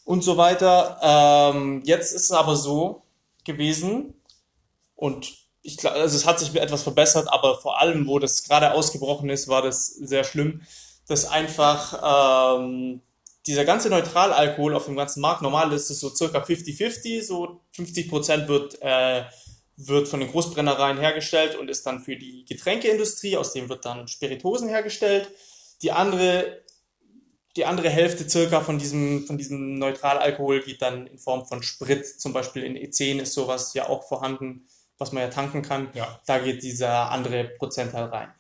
und 0.04 0.24
so 0.24 0.38
weiter. 0.38 0.98
Ähm, 1.54 1.82
jetzt 1.84 2.12
ist 2.12 2.24
es 2.24 2.32
aber 2.32 2.56
so 2.56 3.02
gewesen 3.44 4.14
und 4.96 5.34
ich 5.62 5.76
glaube, 5.76 5.96
also 5.96 6.16
es 6.16 6.26
hat 6.26 6.38
sich 6.38 6.54
etwas 6.54 6.82
verbessert, 6.82 7.28
aber 7.30 7.58
vor 7.58 7.80
allem, 7.80 8.06
wo 8.06 8.18
das 8.18 8.44
gerade 8.44 8.72
ausgebrochen 8.72 9.30
ist, 9.30 9.48
war 9.48 9.62
das 9.62 9.86
sehr 9.86 10.24
schlimm, 10.24 10.62
dass 11.06 11.26
einfach 11.26 12.58
ähm, 12.58 13.02
dieser 13.46 13.64
ganze 13.64 13.90
Neutralalkohol 13.90 14.74
auf 14.74 14.86
dem 14.86 14.96
ganzen 14.96 15.20
Markt, 15.20 15.42
normal 15.42 15.72
ist 15.72 15.90
es 15.90 16.00
so 16.00 16.08
circa 16.08 16.38
50-50, 16.42 17.22
so 17.22 17.60
50 17.72 18.08
Prozent 18.08 18.48
wird, 18.48 18.80
äh, 18.80 19.24
wird 19.76 20.08
von 20.08 20.20
den 20.20 20.30
Großbrennereien 20.30 20.98
hergestellt 20.98 21.56
und 21.56 21.68
ist 21.68 21.84
dann 21.86 22.00
für 22.00 22.16
die 22.16 22.44
Getränkeindustrie, 22.46 23.36
aus 23.36 23.52
dem 23.52 23.68
wird 23.68 23.84
dann 23.84 24.08
Spiritosen 24.08 24.68
hergestellt. 24.68 25.30
Die 25.82 25.92
andere, 25.92 26.62
die 27.56 27.66
andere 27.66 27.90
Hälfte 27.90 28.28
circa 28.28 28.60
von 28.60 28.78
diesem, 28.78 29.26
von 29.26 29.36
diesem 29.36 29.78
Neutralalkohol 29.78 30.62
geht 30.62 30.80
dann 30.80 31.06
in 31.06 31.18
Form 31.18 31.46
von 31.46 31.62
Sprit, 31.62 32.06
zum 32.06 32.32
Beispiel 32.32 32.62
in 32.62 32.76
E10 32.76 33.20
ist 33.20 33.34
sowas 33.34 33.74
ja 33.74 33.88
auch 33.88 34.04
vorhanden, 34.04 34.68
was 34.96 35.12
man 35.12 35.22
ja 35.22 35.28
tanken 35.28 35.60
kann. 35.60 35.90
Ja. 35.92 36.20
Da 36.24 36.38
geht 36.38 36.62
dieser 36.62 37.10
andere 37.10 37.44
Prozentteil 37.44 38.04
rein. 38.04 38.32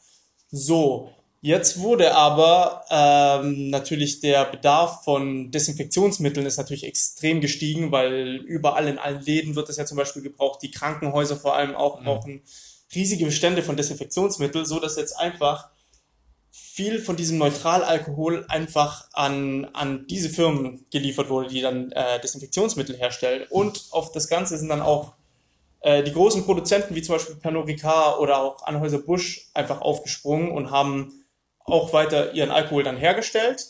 So, 0.50 1.10
jetzt 1.44 1.78
wurde 1.78 2.14
aber 2.14 2.84
ähm, 2.90 3.68
natürlich 3.70 4.20
der 4.20 4.46
Bedarf 4.46 5.04
von 5.04 5.50
Desinfektionsmitteln 5.50 6.46
ist 6.46 6.56
natürlich 6.56 6.84
extrem 6.84 7.40
gestiegen, 7.40 7.92
weil 7.92 8.36
überall 8.36 8.88
in 8.88 8.98
allen 8.98 9.20
Läden 9.20 9.54
wird 9.54 9.68
das 9.68 9.76
ja 9.76 9.84
zum 9.84 9.98
Beispiel 9.98 10.22
gebraucht, 10.22 10.62
die 10.62 10.70
Krankenhäuser 10.70 11.36
vor 11.36 11.54
allem 11.54 11.74
auch 11.74 12.00
Mhm. 12.00 12.04
brauchen 12.04 12.42
riesige 12.94 13.26
Bestände 13.26 13.62
von 13.62 13.76
Desinfektionsmittel, 13.76 14.64
so 14.64 14.78
dass 14.80 14.96
jetzt 14.96 15.18
einfach 15.18 15.68
viel 16.50 17.00
von 17.00 17.16
diesem 17.16 17.38
Neutralalkohol 17.38 18.46
einfach 18.48 19.08
an, 19.12 19.66
an 19.74 20.06
diese 20.08 20.28
Firmen 20.28 20.86
geliefert 20.90 21.28
wurde, 21.28 21.48
die 21.48 21.60
dann 21.60 21.92
äh, 21.92 22.20
Desinfektionsmittel 22.20 22.96
herstellen. 22.96 23.46
Und 23.50 23.84
auf 23.90 24.12
das 24.12 24.28
Ganze 24.28 24.56
sind 24.56 24.68
dann 24.68 24.80
auch 24.80 25.14
äh, 25.80 26.02
die 26.02 26.12
großen 26.12 26.44
Produzenten 26.44 26.94
wie 26.94 27.02
zum 27.02 27.16
Beispiel 27.16 27.36
Pernod 27.36 27.66
Ricard 27.66 28.18
oder 28.18 28.38
auch 28.38 28.64
Anheuser-Busch 28.64 29.50
einfach 29.52 29.82
aufgesprungen 29.82 30.50
und 30.50 30.70
haben 30.70 31.23
auch 31.64 31.92
weiter 31.92 32.32
ihren 32.34 32.50
Alkohol 32.50 32.82
dann 32.82 32.96
hergestellt, 32.96 33.66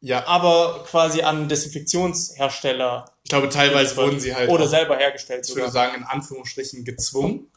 Ja, 0.00 0.26
aber 0.26 0.84
quasi 0.88 1.22
an 1.22 1.48
Desinfektionshersteller 1.48 3.04
ich 3.24 3.30
glaube, 3.30 3.48
teilweise 3.48 3.96
wurden 3.96 4.20
sie 4.20 4.34
halt 4.34 4.50
oder 4.50 4.66
selber 4.68 4.96
hergestellt 4.98 5.46
ich 5.48 5.54
würde 5.56 5.70
sagen, 5.70 5.94
in 5.96 6.04
Anführungsstrichen 6.04 6.84
gezwungen, 6.84 7.50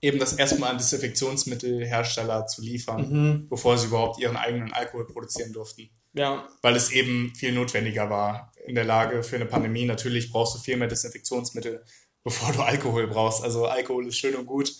eben 0.00 0.18
das 0.18 0.32
erstmal 0.34 0.70
an 0.70 0.78
Desinfektionsmittelhersteller 0.78 2.46
zu 2.46 2.62
liefern, 2.62 3.10
Mhm, 3.10 3.48
bevor 3.48 3.78
sie 3.78 3.86
überhaupt 3.86 4.18
ihren 4.20 4.36
eigenen 4.36 4.72
Alkohol 4.72 5.06
produzieren 5.06 5.52
durften. 5.52 5.90
ja, 6.14 6.46
Weil 6.62 6.76
es 6.76 6.90
eben 6.90 7.32
viel 7.36 7.52
notwendiger 7.52 8.10
war 8.10 8.52
in 8.66 8.74
der 8.74 8.84
Lage 8.84 9.22
für 9.22 9.36
eine 9.36 9.46
Pandemie. 9.46 9.84
Natürlich 9.84 10.30
brauchst 10.32 10.54
du 10.54 10.58
viel 10.58 10.76
mehr 10.76 10.88
Desinfektionsmittel, 10.88 11.84
bevor 12.24 12.52
du 12.52 12.62
Alkohol 12.62 13.06
brauchst. 13.08 13.42
Also 13.42 13.66
Alkohol 13.66 14.06
ist 14.08 14.16
schön 14.16 14.34
und 14.36 14.46
gut, 14.46 14.72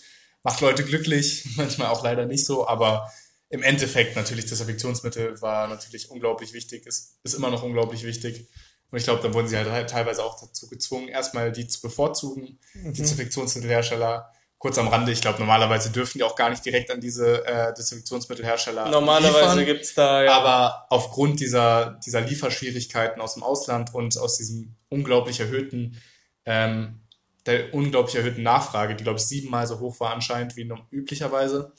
macht 0.43 0.61
Leute 0.61 0.83
glücklich, 0.83 1.45
manchmal 1.57 1.87
auch 1.89 2.03
leider 2.03 2.25
nicht 2.25 2.45
so, 2.45 2.67
aber 2.67 3.11
im 3.49 3.63
Endeffekt 3.63 4.15
natürlich 4.15 4.45
Desinfektionsmittel 4.47 5.41
war 5.41 5.67
natürlich 5.67 6.09
unglaublich 6.09 6.53
wichtig, 6.53 6.85
ist, 6.85 7.19
ist 7.23 7.33
immer 7.35 7.49
noch 7.51 7.63
unglaublich 7.63 8.03
wichtig. 8.03 8.47
Und 8.91 8.97
ich 8.99 9.03
glaube, 9.05 9.21
da 9.21 9.33
wurden 9.33 9.47
sie 9.47 9.57
halt 9.57 9.89
teilweise 9.89 10.23
auch 10.23 10.39
dazu 10.39 10.67
gezwungen, 10.67 11.07
erstmal 11.07 11.51
die 11.51 11.67
zu 11.67 11.81
bevorzugen, 11.81 12.59
Mhm. 12.73 12.93
die 12.93 13.01
Desinfektionsmittelhersteller. 13.01 14.31
Kurz 14.57 14.77
am 14.77 14.87
Rande, 14.87 15.11
ich 15.11 15.21
glaube, 15.21 15.39
normalerweise 15.39 15.91
dürfen 15.91 16.17
die 16.17 16.23
auch 16.23 16.35
gar 16.35 16.49
nicht 16.49 16.65
direkt 16.65 16.89
an 16.89 17.01
diese 17.01 17.45
äh, 17.45 17.73
Desinfektionsmittelhersteller 17.73 18.89
Normalerweise 18.89 19.59
liefern. 19.59 19.65
gibt's 19.65 19.93
da 19.93 20.23
ja. 20.23 20.31
Aber 20.39 20.85
aufgrund 20.89 21.39
dieser, 21.39 21.99
dieser 22.05 22.21
Lieferschwierigkeiten 22.21 23.21
aus 23.21 23.33
dem 23.33 23.43
Ausland 23.43 23.93
und 23.93 24.17
aus 24.17 24.37
diesem 24.37 24.75
unglaublich 24.89 25.39
erhöhten, 25.39 26.01
ähm, 26.45 27.01
der 27.45 27.73
unglaublich 27.73 28.15
erhöhten 28.15 28.43
Nachfrage, 28.43 28.95
die 28.95 29.03
glaube 29.03 29.19
ich 29.19 29.25
siebenmal 29.25 29.67
so 29.67 29.79
hoch 29.79 29.99
war 29.99 30.13
anscheinend 30.13 30.55
wie 30.55 30.67
üblicherweise, 30.89 31.73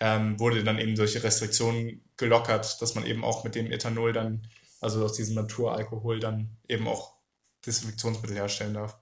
ähm, 0.00 0.40
wurde 0.40 0.64
dann 0.64 0.78
eben 0.78 0.96
solche 0.96 1.22
Restriktionen 1.22 2.02
gelockert, 2.16 2.80
dass 2.80 2.94
man 2.94 3.06
eben 3.06 3.22
auch 3.22 3.44
mit 3.44 3.54
dem 3.54 3.70
Ethanol 3.70 4.12
dann, 4.12 4.46
also 4.80 5.04
aus 5.04 5.12
diesem 5.12 5.34
Naturalkohol 5.34 6.20
dann 6.20 6.56
eben 6.68 6.88
auch 6.88 7.14
Desinfektionsmittel 7.66 8.36
herstellen 8.36 8.74
darf. 8.74 8.98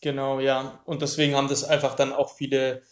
Genau, 0.00 0.40
ja. 0.40 0.80
Und 0.84 1.02
deswegen 1.02 1.34
haben 1.34 1.48
das 1.48 1.64
einfach 1.64 1.94
dann 1.94 2.12
auch 2.12 2.34
viele, 2.34 2.82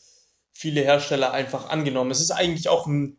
viele 0.52 0.82
Hersteller 0.82 1.32
einfach 1.32 1.68
angenommen. 1.68 2.10
Es 2.10 2.20
ist 2.20 2.30
eigentlich 2.30 2.68
auch 2.68 2.86
ein 2.86 3.16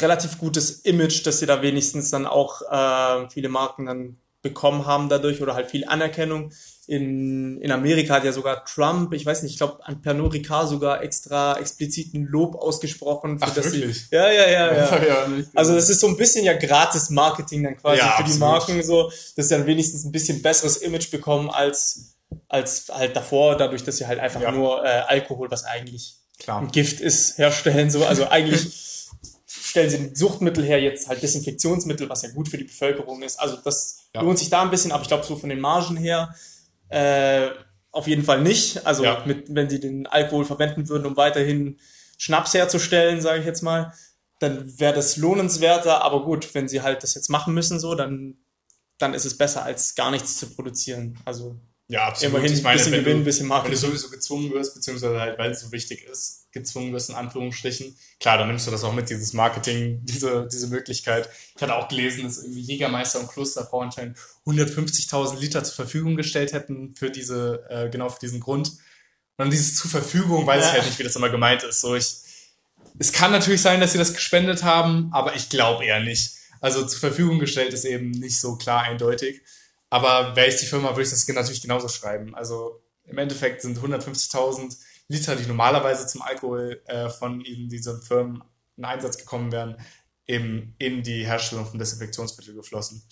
relativ 0.00 0.38
gutes 0.38 0.80
Image, 0.80 1.26
dass 1.26 1.38
sie 1.38 1.46
da 1.46 1.62
wenigstens 1.62 2.10
dann 2.10 2.26
auch 2.26 2.62
äh, 2.62 3.28
viele 3.30 3.48
Marken 3.48 3.86
dann 3.86 4.18
bekommen 4.42 4.86
haben 4.86 5.08
dadurch 5.08 5.40
oder 5.40 5.54
halt 5.54 5.70
viel 5.70 5.84
Anerkennung. 5.86 6.52
In, 6.88 7.60
in 7.60 7.70
Amerika 7.70 8.14
hat 8.14 8.24
ja 8.24 8.32
sogar 8.32 8.64
Trump, 8.64 9.12
ich 9.14 9.24
weiß 9.24 9.44
nicht, 9.44 9.52
ich 9.52 9.58
glaube 9.58 9.78
an 9.86 10.02
Pernod 10.02 10.34
Ricard 10.34 10.68
sogar 10.68 11.02
extra 11.02 11.56
expliziten 11.58 12.26
Lob 12.26 12.56
ausgesprochen. 12.56 13.38
Für 13.38 13.44
Ach, 13.46 13.54
das 13.54 13.66
wirklich? 13.72 14.08
Sie, 14.08 14.16
ja, 14.16 14.28
ja, 14.30 14.50
ja, 14.50 14.72
ja. 14.74 15.04
ja 15.06 15.26
Also 15.54 15.74
das 15.76 15.88
ist 15.88 16.00
so 16.00 16.08
ein 16.08 16.16
bisschen 16.16 16.44
ja 16.44 16.54
gratis 16.54 17.08
Marketing 17.10 17.62
dann 17.62 17.76
quasi 17.76 17.98
Ja, 18.00 18.16
für 18.16 18.24
die 18.24 18.32
absolut. 18.32 18.40
Marken 18.40 18.82
so, 18.82 19.12
dass 19.36 19.48
sie 19.48 19.54
dann 19.56 19.66
wenigstens 19.66 20.04
ein 20.04 20.10
bisschen 20.12 20.42
besseres 20.42 20.76
Image 20.78 21.10
bekommen 21.10 21.48
als 21.50 22.16
als 22.48 22.90
halt 22.92 23.14
davor, 23.14 23.56
dadurch, 23.56 23.84
dass 23.84 23.98
sie 23.98 24.06
halt 24.06 24.18
einfach 24.18 24.40
Ja. 24.40 24.50
nur 24.52 24.84
äh, 24.84 24.88
Alkohol, 25.06 25.50
was 25.50 25.64
eigentlich 25.64 26.16
klar. 26.38 26.60
ein 26.60 26.70
Gift 26.72 27.00
ist, 27.00 27.38
herstellen 27.38 27.90
so. 27.90 28.04
Also 28.06 28.28
eigentlich 28.28 28.66
stellen 29.72 29.88
sie 29.90 30.10
Suchtmittel 30.14 30.62
her, 30.64 30.80
jetzt 30.82 31.08
halt 31.08 31.22
Desinfektionsmittel, 31.22 32.06
was 32.08 32.20
ja 32.22 32.28
gut 32.30 32.46
für 32.48 32.58
die 32.58 32.64
Bevölkerung 32.64 33.22
ist. 33.22 33.40
Also 33.40 33.56
das 33.56 34.04
Ja. 34.14 34.20
lohnt 34.20 34.38
sich 34.38 34.50
da 34.50 34.60
ein 34.62 34.70
bisschen, 34.70 34.92
aber 34.92 35.00
ich 35.02 35.08
glaube 35.08 35.24
so 35.24 35.34
von 35.36 35.48
den 35.48 35.60
Margen 35.60 35.96
her 35.96 36.34
äh, 36.90 37.48
auf 37.90 38.06
jeden 38.06 38.22
Fall 38.22 38.42
nicht. 38.42 38.86
Also 38.86 39.02
Ja. 39.04 39.22
mit, 39.26 39.46
wenn 39.54 39.70
sie 39.70 39.80
den 39.80 40.06
Alkohol 40.06 40.44
verwenden 40.44 40.88
würden, 40.90 41.06
um 41.06 41.16
weiterhin 41.16 41.78
Schnaps 42.18 42.52
herzustellen, 42.52 43.22
sage 43.22 43.40
ich 43.40 43.46
jetzt 43.46 43.62
mal, 43.62 43.94
dann 44.40 44.78
wäre 44.78 44.92
das 44.94 45.16
lohnenswerter. 45.16 46.02
Aber 46.02 46.22
gut, 46.24 46.54
wenn 46.54 46.68
sie 46.68 46.82
halt 46.82 47.02
das 47.02 47.14
jetzt 47.14 47.30
machen 47.30 47.54
müssen, 47.54 47.80
so, 47.80 47.94
dann, 47.94 48.36
dann 48.98 49.14
ist 49.14 49.24
es 49.24 49.38
besser, 49.38 49.62
als 49.64 49.94
gar 49.94 50.10
nichts 50.10 50.36
zu 50.36 50.46
produzieren. 50.54 51.18
Also 51.24 51.56
Ja, 51.88 52.08
absolut. 52.08 52.34
immerhin 52.34 52.52
Ich 52.52 52.62
meine, 52.62 52.78
ein 52.78 52.84
bisschen 52.84 52.92
Gewinn, 53.04 53.16
ein 53.18 53.24
bisschen 53.24 53.44
wenn 53.44 53.48
du 53.48 53.54
Marketing. 53.54 53.78
sowieso 53.78 54.10
gezwungen 54.10 54.52
wirst, 54.52 54.74
beziehungsweise 54.74 55.18
halt, 55.18 55.38
weil 55.38 55.52
es 55.52 55.60
so 55.62 55.72
wichtig 55.72 56.04
ist, 56.04 56.41
gezwungen 56.52 56.92
wirst, 56.92 57.10
in 57.10 57.16
Anführungsstrichen, 57.16 57.96
klar, 58.20 58.38
dann 58.38 58.48
nimmst 58.48 58.66
du 58.66 58.70
das 58.70 58.84
auch 58.84 58.92
mit, 58.92 59.10
dieses 59.10 59.32
Marketing, 59.32 60.00
diese, 60.04 60.48
diese 60.50 60.68
Möglichkeit. 60.68 61.28
Ich 61.56 61.62
hatte 61.62 61.74
auch 61.74 61.88
gelesen, 61.88 62.24
dass 62.24 62.38
irgendwie 62.42 62.60
Jägermeister 62.60 63.20
und 63.20 63.28
Klosterfrau 63.28 63.80
anscheinend 63.80 64.18
150.000 64.46 65.38
Liter 65.40 65.64
zur 65.64 65.74
Verfügung 65.74 66.16
gestellt 66.16 66.52
hätten 66.52 66.94
für 66.96 67.10
diese, 67.10 67.64
äh, 67.68 67.88
genau 67.90 68.08
für 68.08 68.20
diesen 68.20 68.40
Grund. 68.40 68.68
Und 68.68 68.78
dann 69.38 69.50
dieses 69.50 69.76
zur 69.76 69.90
Verfügung, 69.90 70.46
weiß 70.46 70.60
ich 70.64 70.66
Ja. 70.68 70.72
halt 70.74 70.86
nicht, 70.86 70.98
wie 70.98 71.04
das 71.04 71.16
immer 71.16 71.30
gemeint 71.30 71.62
ist. 71.62 71.80
So, 71.80 71.94
ich, 71.94 72.16
es 72.98 73.12
kann 73.12 73.32
natürlich 73.32 73.62
sein, 73.62 73.80
dass 73.80 73.92
sie 73.92 73.98
das 73.98 74.12
gespendet 74.14 74.62
haben, 74.62 75.08
aber 75.12 75.34
ich 75.34 75.48
glaube 75.48 75.84
eher 75.84 76.00
nicht. 76.00 76.32
Also 76.60 76.86
zur 76.86 77.00
Verfügung 77.00 77.38
gestellt 77.38 77.72
ist 77.72 77.84
eben 77.84 78.10
nicht 78.10 78.38
so 78.40 78.56
klar 78.56 78.82
eindeutig. 78.82 79.40
Aber 79.90 80.36
wäre 80.36 80.48
ich 80.48 80.56
die 80.56 80.66
Firma, 80.66 80.90
würde 80.90 81.02
ich 81.02 81.10
das 81.10 81.26
natürlich 81.28 81.60
genauso 81.60 81.88
schreiben. 81.88 82.34
Also 82.34 82.80
im 83.04 83.18
Endeffekt 83.18 83.62
sind 83.62 83.78
150.000 83.78 84.76
Liter, 85.12 85.36
die 85.36 85.46
normalerweise 85.46 86.06
zum 86.06 86.22
Alkohol 86.22 86.82
äh, 86.86 87.08
von 87.08 87.44
eben 87.44 87.68
diesen 87.68 88.02
Firmen 88.02 88.42
in 88.76 88.84
Einsatz 88.84 89.18
gekommen 89.18 89.52
wären, 89.52 89.76
eben 90.26 90.74
in 90.78 91.02
die 91.02 91.26
Herstellung 91.26 91.66
von 91.66 91.78
Desinfektionsmitteln 91.78 92.56
geflossen. 92.56 93.02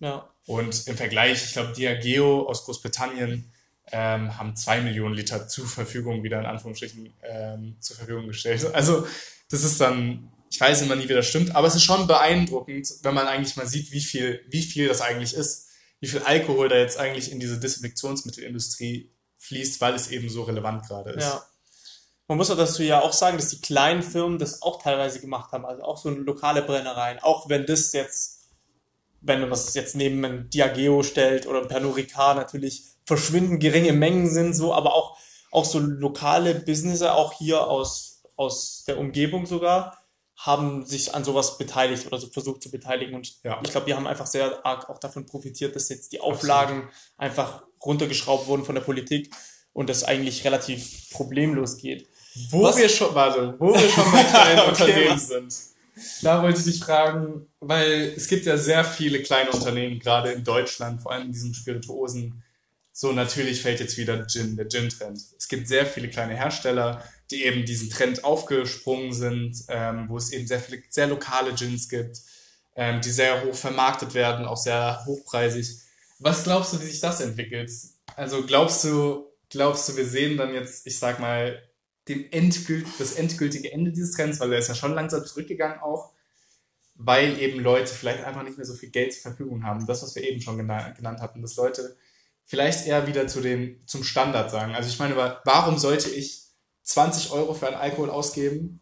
Ja. 0.00 0.32
Und 0.46 0.86
im 0.86 0.96
Vergleich, 0.96 1.44
ich 1.44 1.52
glaube, 1.52 1.72
Diageo 1.72 2.42
aus 2.48 2.64
Großbritannien 2.64 3.52
ähm, 3.90 4.38
haben 4.38 4.54
zwei 4.54 4.80
Millionen 4.80 5.14
Liter 5.14 5.48
zur 5.48 5.66
Verfügung, 5.66 6.22
wieder 6.22 6.38
in 6.38 6.46
Anführungsstrichen, 6.46 7.12
ähm, 7.22 7.76
zur 7.80 7.96
Verfügung 7.96 8.26
gestellt. 8.26 8.64
Also 8.74 9.06
das 9.50 9.64
ist 9.64 9.80
dann 9.80 10.30
Ich 10.50 10.60
weiß 10.60 10.82
immer 10.82 10.96
nie, 10.96 11.08
wie 11.08 11.14
das 11.14 11.26
stimmt, 11.26 11.56
aber 11.56 11.66
es 11.66 11.74
ist 11.74 11.84
schon 11.84 12.06
beeindruckend, 12.06 12.92
wenn 13.02 13.14
man 13.14 13.26
eigentlich 13.26 13.56
mal 13.56 13.66
sieht, 13.66 13.92
wie 13.92 14.00
viel, 14.00 14.40
wie 14.48 14.62
viel 14.62 14.88
das 14.88 15.00
eigentlich 15.00 15.34
ist, 15.34 15.68
wie 16.00 16.08
viel 16.08 16.20
Alkohol 16.20 16.68
da 16.68 16.76
jetzt 16.76 16.98
eigentlich 16.98 17.32
in 17.32 17.40
diese 17.40 17.58
Desinfektionsmittelindustrie 17.58 19.10
fließt, 19.48 19.80
weil 19.80 19.94
es 19.94 20.08
eben 20.08 20.28
so 20.28 20.44
relevant 20.44 20.86
gerade 20.86 21.10
ist. 21.10 21.24
Ja. 21.24 21.42
Man 22.28 22.36
muss 22.36 22.50
auch 22.50 22.56
dazu 22.56 22.82
ja 22.82 23.00
auch 23.00 23.14
sagen, 23.14 23.38
dass 23.38 23.48
die 23.48 23.60
kleinen 23.60 24.02
Firmen 24.02 24.38
das 24.38 24.60
auch 24.60 24.82
teilweise 24.82 25.20
gemacht 25.20 25.50
haben, 25.52 25.64
also 25.64 25.82
auch 25.82 25.96
so 25.96 26.10
lokale 26.10 26.62
Brennereien, 26.62 27.18
auch 27.20 27.48
wenn 27.48 27.64
das 27.64 27.92
jetzt, 27.92 28.50
wenn 29.22 29.40
man 29.40 29.50
das 29.50 29.72
jetzt 29.74 29.96
neben 29.96 30.22
ein 30.24 30.50
Diageo 30.50 31.02
stellt 31.02 31.46
oder 31.46 31.62
ein 31.62 31.68
Pernod 31.68 31.96
Ricard 31.96 32.36
natürlich 32.36 32.84
verschwindend 33.06 33.60
geringe 33.60 33.94
Mengen 33.94 34.30
sind, 34.30 34.54
so, 34.54 34.74
aber 34.74 34.94
auch, 34.94 35.16
auch 35.50 35.64
so 35.64 35.78
lokale 35.78 36.54
Businesses, 36.54 37.02
auch 37.02 37.32
hier 37.32 37.66
aus, 37.66 38.22
aus 38.36 38.84
der 38.86 38.98
Umgebung 38.98 39.46
sogar, 39.46 39.96
haben 40.38 40.86
sich 40.86 41.14
an 41.14 41.24
sowas 41.24 41.58
beteiligt 41.58 42.06
oder 42.06 42.18
so 42.18 42.28
versucht 42.28 42.62
zu 42.62 42.70
beteiligen. 42.70 43.16
Und 43.16 43.42
ja. 43.42 43.60
ich 43.64 43.70
glaube, 43.70 43.86
die 43.86 43.94
haben 43.94 44.06
einfach 44.06 44.26
sehr 44.26 44.64
arg 44.64 44.88
auch 44.88 45.00
davon 45.00 45.26
profitiert, 45.26 45.74
dass 45.74 45.88
jetzt 45.88 46.12
die 46.12 46.20
Auflagen 46.20 46.82
Absolut. 46.82 46.94
einfach 47.18 47.62
runtergeschraubt 47.84 48.46
wurden 48.46 48.64
von 48.64 48.76
der 48.76 48.82
Politik 48.82 49.34
und 49.72 49.88
das 49.88 50.04
eigentlich 50.04 50.44
relativ 50.44 51.10
problemlos 51.10 51.76
geht. 51.76 52.08
Wo 52.50 52.62
was? 52.62 52.78
wir 52.78 52.88
schon, 52.88 53.14
warte, 53.16 53.56
wo 53.58 53.74
wir 53.74 53.88
schon 53.88 54.12
bei 54.12 54.22
kleinen 54.30 54.60
okay, 54.60 54.68
Unternehmen 54.70 55.10
was? 55.10 55.28
sind. 55.28 55.54
Da 56.22 56.40
wollte 56.40 56.60
ich 56.60 56.64
dich 56.66 56.80
fragen, 56.80 57.46
weil 57.58 58.12
es 58.16 58.28
gibt 58.28 58.46
ja 58.46 58.56
sehr 58.56 58.84
viele 58.84 59.20
kleine 59.22 59.50
Unternehmen, 59.50 59.98
gerade 59.98 60.30
in 60.30 60.44
Deutschland, 60.44 61.02
vor 61.02 61.10
allem 61.10 61.26
in 61.26 61.32
diesem 61.32 61.52
Spirituosen. 61.52 62.44
So, 62.92 63.10
natürlich 63.10 63.60
fällt 63.62 63.80
jetzt 63.80 63.96
wieder 63.96 64.24
Gin, 64.28 64.56
der 64.56 64.68
Gin-Trend. 64.68 65.18
Es 65.36 65.48
gibt 65.48 65.66
sehr 65.66 65.86
viele 65.86 66.08
kleine 66.08 66.36
Hersteller, 66.36 67.02
die 67.30 67.44
eben 67.44 67.64
diesen 67.64 67.90
Trend 67.90 68.24
aufgesprungen 68.24 69.12
sind, 69.12 69.64
ähm, 69.68 70.08
wo 70.08 70.16
es 70.16 70.32
eben 70.32 70.46
sehr 70.46 70.60
viele, 70.60 70.82
sehr 70.88 71.06
lokale 71.06 71.54
Gins 71.54 71.88
gibt, 71.88 72.18
ähm, 72.74 73.00
die 73.00 73.10
sehr 73.10 73.44
hoch 73.44 73.54
vermarktet 73.54 74.14
werden, 74.14 74.46
auch 74.46 74.56
sehr 74.56 75.04
hochpreisig. 75.06 75.80
Was 76.18 76.44
glaubst 76.44 76.72
du, 76.72 76.80
wie 76.80 76.86
sich 76.86 77.00
das 77.00 77.20
entwickelt? 77.20 77.70
Also 78.16 78.44
glaubst 78.44 78.82
du, 78.84 79.26
glaubst 79.50 79.88
du, 79.88 79.96
wir 79.96 80.06
sehen 80.06 80.36
dann 80.36 80.54
jetzt, 80.54 80.86
ich 80.86 80.98
sag 80.98 81.20
mal, 81.20 81.62
den 82.08 82.32
endgült, 82.32 82.86
das 82.98 83.12
endgültige 83.12 83.70
Ende 83.72 83.92
dieses 83.92 84.16
Trends, 84.16 84.40
weil 84.40 84.52
er 84.52 84.58
ist 84.58 84.68
ja 84.68 84.74
schon 84.74 84.94
langsam 84.94 85.24
zurückgegangen 85.24 85.80
auch, 85.80 86.12
weil 86.94 87.38
eben 87.38 87.60
Leute 87.60 87.92
vielleicht 87.92 88.24
einfach 88.24 88.42
nicht 88.42 88.56
mehr 88.56 88.66
so 88.66 88.74
viel 88.74 88.90
Geld 88.90 89.12
zur 89.12 89.22
Verfügung 89.22 89.64
haben. 89.64 89.86
Das, 89.86 90.02
was 90.02 90.14
wir 90.14 90.24
eben 90.24 90.40
schon 90.40 90.56
genannt, 90.56 90.96
genannt 90.96 91.20
hatten, 91.20 91.42
dass 91.42 91.56
Leute 91.56 91.96
vielleicht 92.44 92.86
eher 92.86 93.06
wieder 93.06 93.28
zu 93.28 93.42
dem, 93.42 93.86
zum 93.86 94.02
Standard 94.02 94.50
sagen. 94.50 94.74
Also 94.74 94.88
ich 94.88 94.98
meine, 94.98 95.16
warum 95.16 95.76
sollte 95.76 96.08
ich 96.08 96.47
20 96.88 97.32
Euro 97.32 97.52
für 97.52 97.66
einen 97.66 97.76
Alkohol 97.76 98.10
ausgeben, 98.10 98.80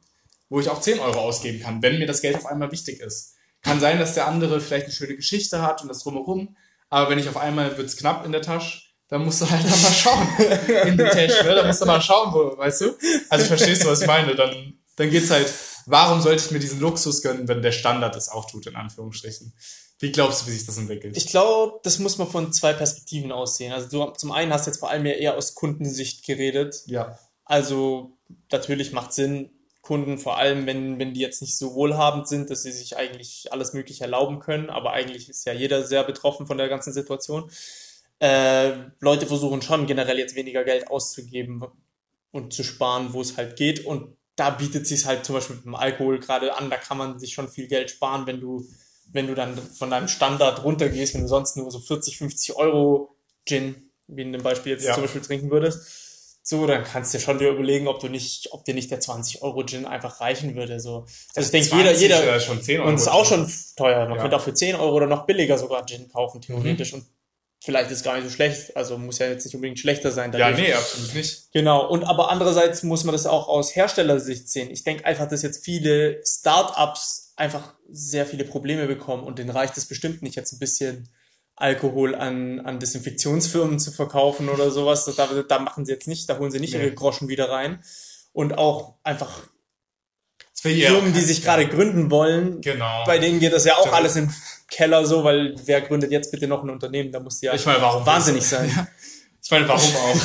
wo 0.48 0.60
ich 0.60 0.68
auch 0.68 0.80
10 0.80 1.00
Euro 1.00 1.20
ausgeben 1.20 1.60
kann, 1.60 1.82
wenn 1.82 1.98
mir 1.98 2.06
das 2.06 2.22
Geld 2.22 2.36
auf 2.36 2.46
einmal 2.46 2.70
wichtig 2.70 3.00
ist? 3.00 3.34
Kann 3.62 3.80
sein, 3.80 3.98
dass 3.98 4.14
der 4.14 4.28
andere 4.28 4.60
vielleicht 4.60 4.84
eine 4.84 4.94
schöne 4.94 5.16
Geschichte 5.16 5.60
hat 5.60 5.82
und 5.82 5.88
das 5.88 6.04
drumherum, 6.04 6.56
aber 6.88 7.10
wenn 7.10 7.18
ich 7.18 7.28
auf 7.28 7.36
einmal 7.36 7.76
wird 7.76 7.88
es 7.88 7.96
knapp 7.96 8.24
in 8.24 8.30
der 8.30 8.42
Tasche, 8.42 8.82
da 9.08 9.18
musst 9.18 9.40
du 9.40 9.50
halt 9.50 9.64
dann 9.64 9.82
mal 9.82 9.92
schauen 9.92 10.28
in 10.86 10.96
den 10.96 11.10
Test, 11.10 11.42
ne? 11.42 11.54
Da 11.54 11.66
musst 11.66 11.80
du 11.80 11.86
mal 11.86 12.00
schauen, 12.00 12.32
wo, 12.32 12.56
weißt 12.56 12.82
du? 12.82 12.96
Also 13.28 13.44
verstehst 13.46 13.84
du, 13.84 13.88
was 13.88 14.02
ich 14.02 14.06
meine? 14.06 14.34
Dann, 14.36 14.74
dann 14.96 15.10
geht's 15.10 15.30
halt, 15.30 15.52
warum 15.86 16.20
sollte 16.20 16.44
ich 16.44 16.50
mir 16.52 16.58
diesen 16.60 16.80
Luxus 16.80 17.22
gönnen, 17.22 17.48
wenn 17.48 17.62
der 17.62 17.72
Standard 17.72 18.14
es 18.14 18.28
auch 18.28 18.48
tut, 18.48 18.66
in 18.66 18.76
Anführungsstrichen? 18.76 19.52
Wie 19.98 20.12
glaubst 20.12 20.42
du, 20.42 20.46
wie 20.46 20.52
sich 20.52 20.66
das 20.66 20.76
entwickelt? 20.76 21.16
Ich 21.16 21.26
glaube, 21.26 21.80
das 21.82 21.98
muss 21.98 22.18
man 22.18 22.28
von 22.28 22.52
zwei 22.52 22.72
Perspektiven 22.72 23.32
aussehen. 23.32 23.72
Also 23.72 23.88
du 23.88 24.12
zum 24.12 24.30
einen 24.30 24.52
hast 24.52 24.66
jetzt 24.66 24.78
vor 24.78 24.90
allem 24.90 25.06
ja 25.06 25.12
eher 25.12 25.36
aus 25.36 25.54
Kundensicht 25.54 26.24
geredet. 26.24 26.82
Ja. 26.86 27.18
Also 27.46 28.18
natürlich 28.52 28.92
macht 28.92 29.14
Sinn, 29.14 29.50
Kunden, 29.80 30.18
vor 30.18 30.36
allem 30.36 30.66
wenn, 30.66 30.98
wenn 30.98 31.14
die 31.14 31.20
jetzt 31.20 31.40
nicht 31.40 31.56
so 31.56 31.74
wohlhabend 31.74 32.28
sind, 32.28 32.50
dass 32.50 32.64
sie 32.64 32.72
sich 32.72 32.96
eigentlich 32.96 33.52
alles 33.52 33.72
Mögliche 33.72 34.04
erlauben 34.04 34.40
können, 34.40 34.68
aber 34.68 34.92
eigentlich 34.92 35.28
ist 35.28 35.46
ja 35.46 35.52
jeder 35.52 35.84
sehr 35.84 36.04
betroffen 36.04 36.46
von 36.46 36.58
der 36.58 36.68
ganzen 36.68 36.92
Situation 36.92 37.48
äh, 38.18 38.72
Leute 39.00 39.26
versuchen 39.26 39.62
schon 39.62 39.86
generell 39.86 40.18
jetzt 40.18 40.36
weniger 40.36 40.64
Geld 40.64 40.88
auszugeben 40.88 41.64
und 42.32 42.52
zu 42.52 42.62
sparen, 42.62 43.12
wo 43.12 43.20
es 43.20 43.36
halt 43.36 43.56
geht. 43.56 43.84
Und 43.84 44.16
da 44.36 44.50
bietet 44.50 44.86
sich 44.86 45.06
halt 45.06 45.24
zum 45.24 45.34
Beispiel 45.34 45.56
mit 45.56 45.64
dem 45.64 45.74
Alkohol 45.74 46.18
gerade 46.18 46.54
an, 46.56 46.70
da 46.70 46.76
kann 46.76 46.98
man 46.98 47.18
sich 47.18 47.34
schon 47.34 47.48
viel 47.48 47.68
Geld 47.68 47.90
sparen, 47.90 48.26
wenn 48.26 48.40
du, 48.40 48.66
wenn 49.12 49.26
du 49.26 49.34
dann 49.34 49.56
von 49.56 49.90
deinem 49.90 50.08
Standard 50.08 50.64
runtergehst, 50.64 51.14
wenn 51.14 51.22
du 51.22 51.28
sonst 51.28 51.56
nur 51.56 51.70
so 51.70 51.78
40, 51.78 52.18
50 52.18 52.56
Euro 52.56 53.16
Gin, 53.46 53.90
wie 54.08 54.22
in 54.22 54.32
dem 54.32 54.42
Beispiel 54.42 54.72
jetzt 54.72 54.84
ja. 54.84 54.94
zum 54.94 55.04
Beispiel 55.04 55.22
trinken 55.22 55.50
würdest. 55.50 56.05
So, 56.48 56.64
dann 56.64 56.84
kannst 56.84 57.12
du 57.12 57.18
schon 57.18 57.40
dir 57.40 57.50
überlegen, 57.50 57.88
ob 57.88 57.98
du 57.98 58.06
nicht, 58.06 58.52
ob 58.52 58.64
dir 58.64 58.72
nicht 58.72 58.88
der 58.92 59.00
20 59.00 59.42
Euro 59.42 59.66
Gin 59.66 59.84
einfach 59.84 60.20
reichen 60.20 60.54
würde. 60.54 60.78
So. 60.78 61.04
Also 61.34 61.46
ich 61.46 61.50
denke, 61.50 61.76
jeder, 61.76 61.92
jeder, 61.92 62.38
schon 62.38 62.62
10 62.62 62.78
Euro 62.78 62.88
und 62.88 62.94
ist 62.94 63.08
auch 63.08 63.24
schon 63.24 63.52
teuer. 63.74 64.06
Man 64.06 64.14
ja. 64.14 64.22
könnte 64.22 64.36
auch 64.36 64.42
für 64.42 64.54
10 64.54 64.76
Euro 64.76 64.94
oder 64.94 65.08
noch 65.08 65.26
billiger 65.26 65.58
sogar 65.58 65.84
Gin 65.84 66.08
kaufen, 66.08 66.40
theoretisch. 66.40 66.92
Mhm. 66.92 67.00
Und 67.00 67.06
vielleicht 67.64 67.90
ist 67.90 67.96
es 67.98 68.04
gar 68.04 68.14
nicht 68.14 68.22
so 68.22 68.30
schlecht, 68.30 68.76
also 68.76 68.96
muss 68.96 69.18
ja 69.18 69.26
jetzt 69.26 69.44
nicht 69.44 69.56
unbedingt 69.56 69.80
schlechter 69.80 70.12
sein. 70.12 70.30
Dadurch. 70.30 70.56
Ja, 70.56 70.64
nee, 70.66 70.72
absolut 70.72 71.14
nicht. 71.16 71.52
Genau, 71.52 71.84
und 71.84 72.04
aber 72.04 72.30
andererseits 72.30 72.84
muss 72.84 73.02
man 73.02 73.12
das 73.12 73.26
auch 73.26 73.48
aus 73.48 73.74
Herstellersicht 73.74 74.48
sehen. 74.48 74.70
Ich 74.70 74.84
denke 74.84 75.04
einfach, 75.04 75.28
dass 75.28 75.42
jetzt 75.42 75.64
viele 75.64 76.22
Startups 76.24 77.32
einfach 77.34 77.74
sehr 77.90 78.24
viele 78.24 78.44
Probleme 78.44 78.86
bekommen 78.86 79.24
und 79.24 79.40
denen 79.40 79.50
reicht 79.50 79.76
es 79.76 79.86
bestimmt 79.86 80.22
nicht, 80.22 80.36
jetzt 80.36 80.52
ein 80.52 80.60
bisschen 80.60 81.08
Alkohol 81.56 82.14
an, 82.14 82.60
an 82.60 82.78
Desinfektionsfirmen 82.78 83.78
zu 83.78 83.90
verkaufen 83.90 84.48
oder 84.48 84.70
sowas. 84.70 85.04
Da, 85.16 85.28
da 85.48 85.58
machen 85.58 85.86
sie 85.86 85.92
jetzt 85.92 86.06
nicht, 86.06 86.28
da 86.28 86.38
holen 86.38 86.50
sie 86.50 86.60
nicht 86.60 86.74
nee. 86.74 86.80
ihre 86.80 86.94
Groschen 86.94 87.28
wieder 87.28 87.50
rein. 87.50 87.82
Und 88.32 88.58
auch 88.58 88.94
einfach 89.02 89.48
Firmen, 90.54 91.12
die 91.12 91.20
sich 91.20 91.42
gerade 91.42 91.66
gründen 91.66 92.10
wollen, 92.10 92.60
genau. 92.60 93.04
bei 93.04 93.18
denen 93.18 93.40
geht 93.40 93.52
das 93.52 93.64
ja 93.64 93.74
auch 93.76 93.92
alles 93.92 94.16
in 94.16 94.32
Keller 94.68 95.06
so, 95.06 95.22
weil 95.22 95.54
wer 95.64 95.80
gründet 95.80 96.10
jetzt 96.10 96.30
bitte 96.32 96.46
noch 96.46 96.62
ein 96.62 96.70
Unternehmen? 96.70 97.12
Da 97.12 97.20
muss 97.20 97.40
ja 97.40 97.54
ich 97.54 97.64
meine, 97.64 97.80
warum 97.80 98.04
wahnsinnig 98.04 98.44
sein. 98.44 98.70
Ja. 98.76 98.88
Ich 99.42 99.50
meine, 99.52 99.68
warum 99.68 99.94
auch? 99.94 100.16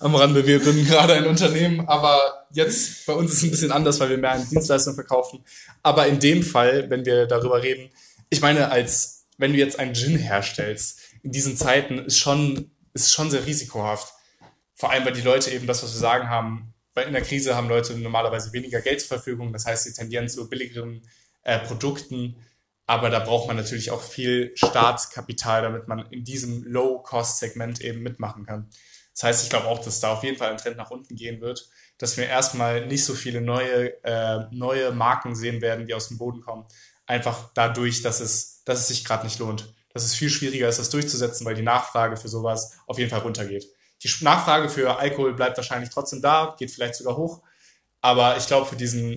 Am 0.00 0.14
Rande, 0.14 0.46
wir 0.46 0.58
gründen 0.58 0.86
gerade 0.86 1.14
ein 1.14 1.24
Unternehmen, 1.24 1.88
aber 1.88 2.46
jetzt 2.50 3.06
bei 3.06 3.14
uns 3.14 3.30
ist 3.30 3.38
es 3.38 3.44
ein 3.44 3.50
bisschen 3.50 3.72
anders, 3.72 3.98
weil 3.98 4.10
wir 4.10 4.18
mehr 4.18 4.32
an 4.32 4.46
Dienstleistungen 4.46 4.94
verkaufen. 4.94 5.42
Aber 5.82 6.06
in 6.06 6.20
dem 6.20 6.42
Fall, 6.42 6.90
wenn 6.90 7.06
wir 7.06 7.24
darüber 7.24 7.62
reden, 7.62 7.88
ich 8.28 8.42
meine, 8.42 8.70
als 8.70 9.21
wenn 9.42 9.52
du 9.52 9.58
jetzt 9.58 9.78
einen 9.78 9.94
Gin 9.94 10.16
herstellst, 10.16 11.00
in 11.22 11.32
diesen 11.32 11.56
Zeiten 11.56 11.98
ist 11.98 12.18
schon, 12.18 12.70
ist 12.94 13.12
schon 13.12 13.30
sehr 13.30 13.44
risikohaft. 13.44 14.12
Vor 14.74 14.90
allem, 14.90 15.04
weil 15.04 15.12
die 15.12 15.20
Leute 15.20 15.50
eben 15.50 15.66
das, 15.66 15.82
was 15.82 15.92
wir 15.92 16.00
sagen 16.00 16.28
haben, 16.28 16.74
weil 16.94 17.06
in 17.06 17.12
der 17.12 17.22
Krise 17.22 17.54
haben 17.54 17.68
Leute 17.68 17.96
normalerweise 17.98 18.52
weniger 18.52 18.80
Geld 18.80 19.00
zur 19.00 19.08
Verfügung. 19.08 19.52
Das 19.52 19.66
heißt, 19.66 19.84
sie 19.84 19.92
tendieren 19.92 20.28
zu 20.28 20.48
billigeren 20.48 21.02
äh, 21.42 21.58
Produkten 21.58 22.36
aber 22.86 23.10
da 23.10 23.20
braucht 23.20 23.46
man 23.46 23.56
natürlich 23.56 23.90
auch 23.90 24.02
viel 24.02 24.52
Startkapital, 24.54 25.62
damit 25.62 25.88
man 25.88 26.06
in 26.10 26.24
diesem 26.24 26.64
Low-Cost-Segment 26.64 27.80
eben 27.80 28.02
mitmachen 28.02 28.44
kann. 28.44 28.68
Das 29.14 29.22
heißt, 29.22 29.44
ich 29.44 29.50
glaube 29.50 29.66
auch, 29.66 29.78
dass 29.78 30.00
da 30.00 30.12
auf 30.12 30.24
jeden 30.24 30.36
Fall 30.36 30.50
ein 30.50 30.56
Trend 30.56 30.78
nach 30.78 30.90
unten 30.90 31.14
gehen 31.14 31.40
wird, 31.40 31.68
dass 31.98 32.16
wir 32.16 32.26
erstmal 32.26 32.86
nicht 32.86 33.04
so 33.04 33.14
viele 33.14 33.40
neue, 33.40 34.02
äh, 34.04 34.46
neue 34.50 34.92
Marken 34.92 35.34
sehen 35.34 35.60
werden, 35.60 35.86
die 35.86 35.94
aus 35.94 36.08
dem 36.08 36.18
Boden 36.18 36.40
kommen. 36.40 36.66
Einfach 37.06 37.50
dadurch, 37.54 38.02
dass 38.02 38.20
es, 38.20 38.51
dass 38.64 38.80
es 38.80 38.88
sich 38.88 39.04
gerade 39.04 39.24
nicht 39.24 39.38
lohnt. 39.38 39.72
Dass 39.92 40.04
es 40.04 40.14
viel 40.14 40.30
schwieriger 40.30 40.68
ist, 40.68 40.78
das 40.78 40.90
durchzusetzen, 40.90 41.44
weil 41.44 41.54
die 41.54 41.62
Nachfrage 41.62 42.16
für 42.16 42.28
sowas 42.28 42.72
auf 42.86 42.98
jeden 42.98 43.10
Fall 43.10 43.20
runtergeht. 43.20 43.66
Die 44.02 44.24
Nachfrage 44.24 44.68
für 44.68 44.98
Alkohol 44.98 45.34
bleibt 45.34 45.56
wahrscheinlich 45.56 45.90
trotzdem 45.90 46.22
da, 46.22 46.56
geht 46.58 46.70
vielleicht 46.70 46.96
sogar 46.96 47.16
hoch, 47.16 47.42
aber 48.00 48.36
ich 48.36 48.46
glaube, 48.48 48.66
für 48.66 48.76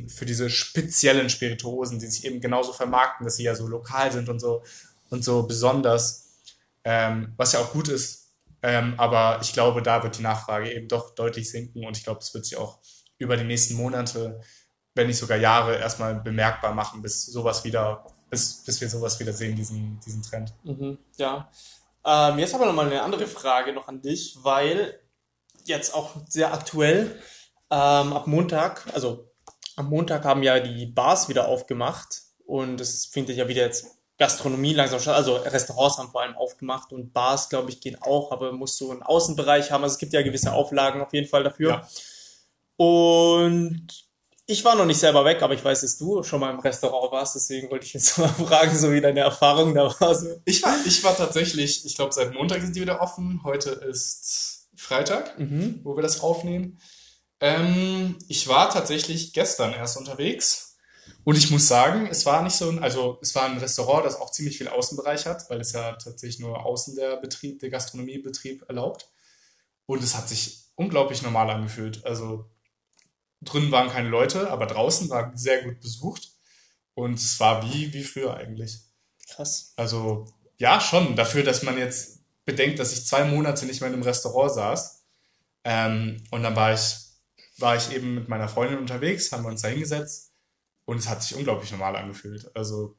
für 0.10 0.26
diese 0.26 0.50
speziellen 0.50 1.30
Spirituosen, 1.30 1.98
die 2.00 2.06
sich 2.06 2.24
eben 2.24 2.40
genauso 2.40 2.72
vermarkten, 2.72 3.26
dass 3.26 3.38
sie 3.38 3.44
ja 3.44 3.56
so 3.56 3.68
lokal 3.68 4.12
sind 4.12 4.30
und 4.30 4.40
so 4.40 4.64
und 5.10 5.24
so 5.24 5.44
besonders, 5.44 6.44
ähm, 6.84 7.34
was 7.36 7.54
ja 7.54 7.60
auch 7.60 7.74
gut 7.74 7.88
ist. 7.88 8.34
Ähm, 8.62 8.94
aber 8.98 9.40
ich 9.42 9.54
glaube, 9.54 9.82
da 9.82 10.04
wird 10.04 10.18
die 10.18 10.22
Nachfrage 10.22 10.72
eben 10.72 10.88
doch 10.88 11.16
deutlich 11.16 11.50
sinken 11.50 11.86
und 11.86 11.98
ich 11.98 12.04
glaube, 12.04 12.20
es 12.20 12.34
wird 12.34 12.46
sich 12.46 12.58
auch 12.58 12.80
über 13.18 13.38
die 13.38 13.44
nächsten 13.44 13.74
Monate, 13.76 14.42
wenn 14.94 15.08
nicht 15.08 15.18
sogar 15.18 15.38
Jahre, 15.38 15.78
erstmal 15.78 16.16
bemerkbar 16.16 16.74
machen, 16.74 17.02
bis 17.02 17.26
sowas 17.26 17.64
wieder, 17.64 18.06
bis, 18.30 18.64
bis 18.64 18.82
wir 18.82 18.90
sowas 18.90 19.20
wieder 19.20 19.34
sehen, 19.34 19.56
diesen, 19.56 20.00
diesen 20.06 20.22
Trend. 20.22 20.54
Mhm, 20.64 20.98
ja. 21.18 21.50
Ähm, 22.06 22.40
jetzt 22.40 22.54
aber 22.54 22.66
nochmal 22.66 22.88
eine 22.88 23.02
andere 23.02 23.28
Frage 23.28 23.74
noch 23.74 23.88
an 23.88 24.02
dich, 24.02 24.38
weil 24.44 25.00
jetzt 25.66 25.94
auch 25.94 26.12
sehr 26.28 26.54
aktuell 26.54 27.20
ähm, 27.72 28.14
ab 28.14 28.28
Montag, 28.28 28.86
also 28.94 29.32
am 29.76 29.90
Montag 29.90 30.24
haben 30.24 30.44
ja 30.44 30.60
die 30.60 30.86
Bars 30.86 31.28
wieder 31.30 31.48
aufgemacht 31.48 32.22
und 32.46 32.80
es 32.80 33.06
findet 33.06 33.38
ja 33.38 33.48
wieder 33.48 33.64
jetzt 33.64 33.88
Gastronomie 34.18 34.74
langsam 34.74 35.00
statt. 35.00 35.16
Also 35.16 35.36
Restaurants 35.36 35.98
haben 35.98 36.12
vor 36.12 36.22
allem 36.22 36.36
aufgemacht 36.36 36.94
und 36.94 37.12
Bars, 37.12 37.50
glaube 37.50 37.70
ich, 37.70 37.82
gehen 37.82 37.98
auch, 38.02 38.32
aber 38.32 38.54
muss 38.54 38.78
so 38.78 38.92
einen 38.92 39.04
Außenbereich 39.04 39.72
haben. 39.72 39.84
Also 39.84 39.94
es 39.94 40.00
gibt 40.00 40.14
ja 40.14 40.22
gewisse 40.22 40.54
Auflagen 40.54 41.02
auf 41.02 41.14
jeden 41.14 41.28
Fall 41.28 41.44
dafür. 41.44 41.70
Ja. 41.70 41.88
Und 42.78 44.05
ich 44.48 44.64
war 44.64 44.76
noch 44.76 44.86
nicht 44.86 45.00
selber 45.00 45.26
weg, 45.26 45.42
aber 45.42 45.54
ich 45.54 45.64
weiß, 45.64 45.82
dass 45.82 45.98
du 45.98 46.22
schon 46.24 46.40
mal 46.40 46.52
im 46.52 46.60
Restaurant 46.60 47.12
warst, 47.12 47.36
deswegen 47.36 47.70
wollte 47.72 47.86
ich 47.86 47.94
jetzt 47.94 48.18
mal 48.18 48.28
fragen, 48.28 48.78
so 48.78 48.92
wie 48.92 49.02
deine 49.02 49.22
Erfahrung 49.22 49.74
da 49.74 49.94
war. 50.00 50.16
So. 50.16 50.42
Ich 50.46 50.62
war, 50.64 50.76
ich 50.86 51.04
war 51.04 51.16
tatsächlich, 51.18 51.86
ich 51.86 51.96
glaube, 51.96 52.14
seit 52.14 52.34
Montag 52.34 52.62
sind 52.62 52.76
die 52.76 52.82
wieder 52.82 53.02
offen. 53.02 53.42
Heute 53.44 53.72
ist 53.72 54.70
Freitag, 54.76 55.40
mhm. 55.40 55.80
wo 55.84 55.96
wir 55.96 56.04
das 56.04 56.22
aufnehmen. 56.22 56.80
Ähm, 57.40 58.18
ich 58.28 58.48
war 58.48 58.70
tatsächlich 58.70 59.34
gestern 59.34 59.74
erst 59.74 59.98
unterwegs 59.98 60.78
und 61.24 61.38
ich 61.38 61.50
muss 61.50 61.68
sagen, 61.68 62.08
es 62.10 62.26
war 62.26 62.44
nicht 62.44 62.56
so 62.56 62.70
ein, 62.70 62.82
also 62.82 63.18
es 63.22 63.34
war 63.34 63.46
ein 63.46 63.58
Restaurant, 63.58 64.06
das 64.06 64.20
auch 64.20 64.32
ziemlich 64.32 64.58
viel 64.58 64.68
Außenbereich 64.68 65.26
hat, 65.26 65.50
weil 65.50 65.60
es 65.60 65.72
ja 65.72 65.94
tatsächlich 65.94 66.40
nur 66.40 66.66
außen 66.66 66.96
der 66.96 67.18
Betrieb, 67.18 67.60
der 67.60 67.72
Gastronomiebetrieb 67.72 68.64
erlaubt. 68.70 69.10
Und 69.88 70.04
es 70.04 70.16
hat 70.16 70.30
sich 70.30 70.66
unglaublich 70.76 71.24
normal 71.24 71.50
angefühlt. 71.50 72.06
Also 72.06 72.46
drinnen 73.42 73.72
waren 73.72 73.90
keine 73.90 74.10
Leute, 74.10 74.50
aber 74.50 74.66
draußen 74.66 75.10
war 75.10 75.32
sehr 75.36 75.64
gut 75.64 75.80
besucht. 75.80 76.32
Und 76.94 77.16
es 77.16 77.40
war 77.40 77.64
wie, 77.64 77.94
wie 77.94 78.04
früher 78.04 78.36
eigentlich. 78.36 78.80
Krass. 79.28 79.74
Also 79.76 80.28
ja, 80.58 80.80
schon. 80.80 81.16
Dafür, 81.16 81.44
dass 81.44 81.64
man 81.64 81.78
jetzt 81.78 82.20
bedenkt, 82.46 82.80
dass 82.80 82.94
ich 82.94 83.06
zwei 83.06 83.26
Monate 83.26 83.66
nicht 83.66 83.82
mehr 83.82 83.90
in 83.90 83.96
einem 83.96 84.04
Restaurant 84.04 84.54
saß. 84.54 85.04
Ähm, 85.64 86.24
und 86.32 86.44
dann 86.44 86.56
war 86.56 86.74
ich, 86.74 86.96
war 87.58 87.76
ich 87.76 87.92
eben 87.92 88.16
mit 88.16 88.30
meiner 88.30 88.48
Freundin 88.48 88.78
unterwegs, 88.78 89.32
haben 89.32 89.44
wir 89.44 89.50
uns 89.50 89.62
da 89.62 89.68
hingesetzt 89.68 90.32
und 90.86 90.98
es 90.98 91.10
hat 91.10 91.24
sich 91.24 91.36
unglaublich 91.36 91.72
normal 91.72 91.96
angefühlt. 91.96 92.56
Also, 92.56 92.98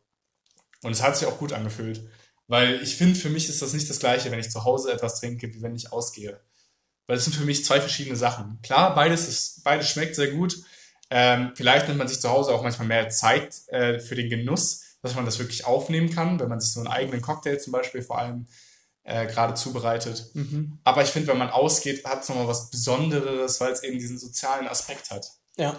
und 0.82 0.92
es 0.92 1.02
hat 1.02 1.16
sich 1.16 1.26
auch 1.28 1.38
gut 1.38 1.52
angefühlt. 1.52 2.08
Weil 2.48 2.82
ich 2.82 2.96
finde, 2.96 3.18
für 3.18 3.30
mich 3.30 3.48
ist 3.48 3.62
das 3.62 3.72
nicht 3.72 3.88
das 3.88 3.98
Gleiche, 3.98 4.30
wenn 4.30 4.38
ich 4.38 4.50
zu 4.50 4.64
Hause 4.64 4.92
etwas 4.92 5.20
trinke, 5.20 5.52
wie 5.52 5.62
wenn 5.62 5.74
ich 5.74 5.92
ausgehe. 5.92 6.40
Weil 7.06 7.16
es 7.16 7.24
sind 7.24 7.36
für 7.36 7.44
mich 7.44 7.64
zwei 7.64 7.80
verschiedene 7.80 8.16
Sachen. 8.16 8.58
Klar, 8.62 8.94
beides 8.94 9.28
ist, 9.28 9.62
beides 9.64 9.88
schmeckt 9.88 10.16
sehr 10.16 10.30
gut. 10.32 10.56
Ähm, 11.10 11.52
vielleicht 11.54 11.86
nimmt 11.86 11.98
man 11.98 12.08
sich 12.08 12.20
zu 12.20 12.28
Hause 12.30 12.52
auch 12.52 12.62
manchmal 12.62 12.88
mehr 12.88 13.08
Zeit 13.10 13.54
äh, 13.68 14.00
für 14.00 14.16
den 14.16 14.28
Genuss, 14.28 14.82
dass 15.02 15.14
man 15.14 15.24
das 15.24 15.38
wirklich 15.38 15.64
aufnehmen 15.64 16.10
kann, 16.10 16.40
wenn 16.40 16.48
man 16.48 16.60
sich 16.60 16.72
so 16.72 16.80
einen 16.80 16.88
eigenen 16.88 17.20
Cocktail 17.20 17.58
zum 17.58 17.72
Beispiel 17.72 18.02
vor 18.02 18.18
allem 18.18 18.46
äh, 19.04 19.26
gerade 19.26 19.54
zubereitet. 19.54 20.30
Mhm. 20.34 20.80
Aber 20.82 21.02
ich 21.02 21.10
finde, 21.10 21.28
wenn 21.28 21.38
man 21.38 21.50
ausgeht, 21.50 22.04
hat 22.04 22.22
es 22.22 22.28
nochmal 22.28 22.48
was 22.48 22.70
Besonderes, 22.70 23.60
weil 23.60 23.72
es 23.72 23.84
eben 23.84 23.98
diesen 23.98 24.18
sozialen 24.18 24.66
Aspekt 24.66 25.10
hat. 25.10 25.30
Ja. 25.56 25.78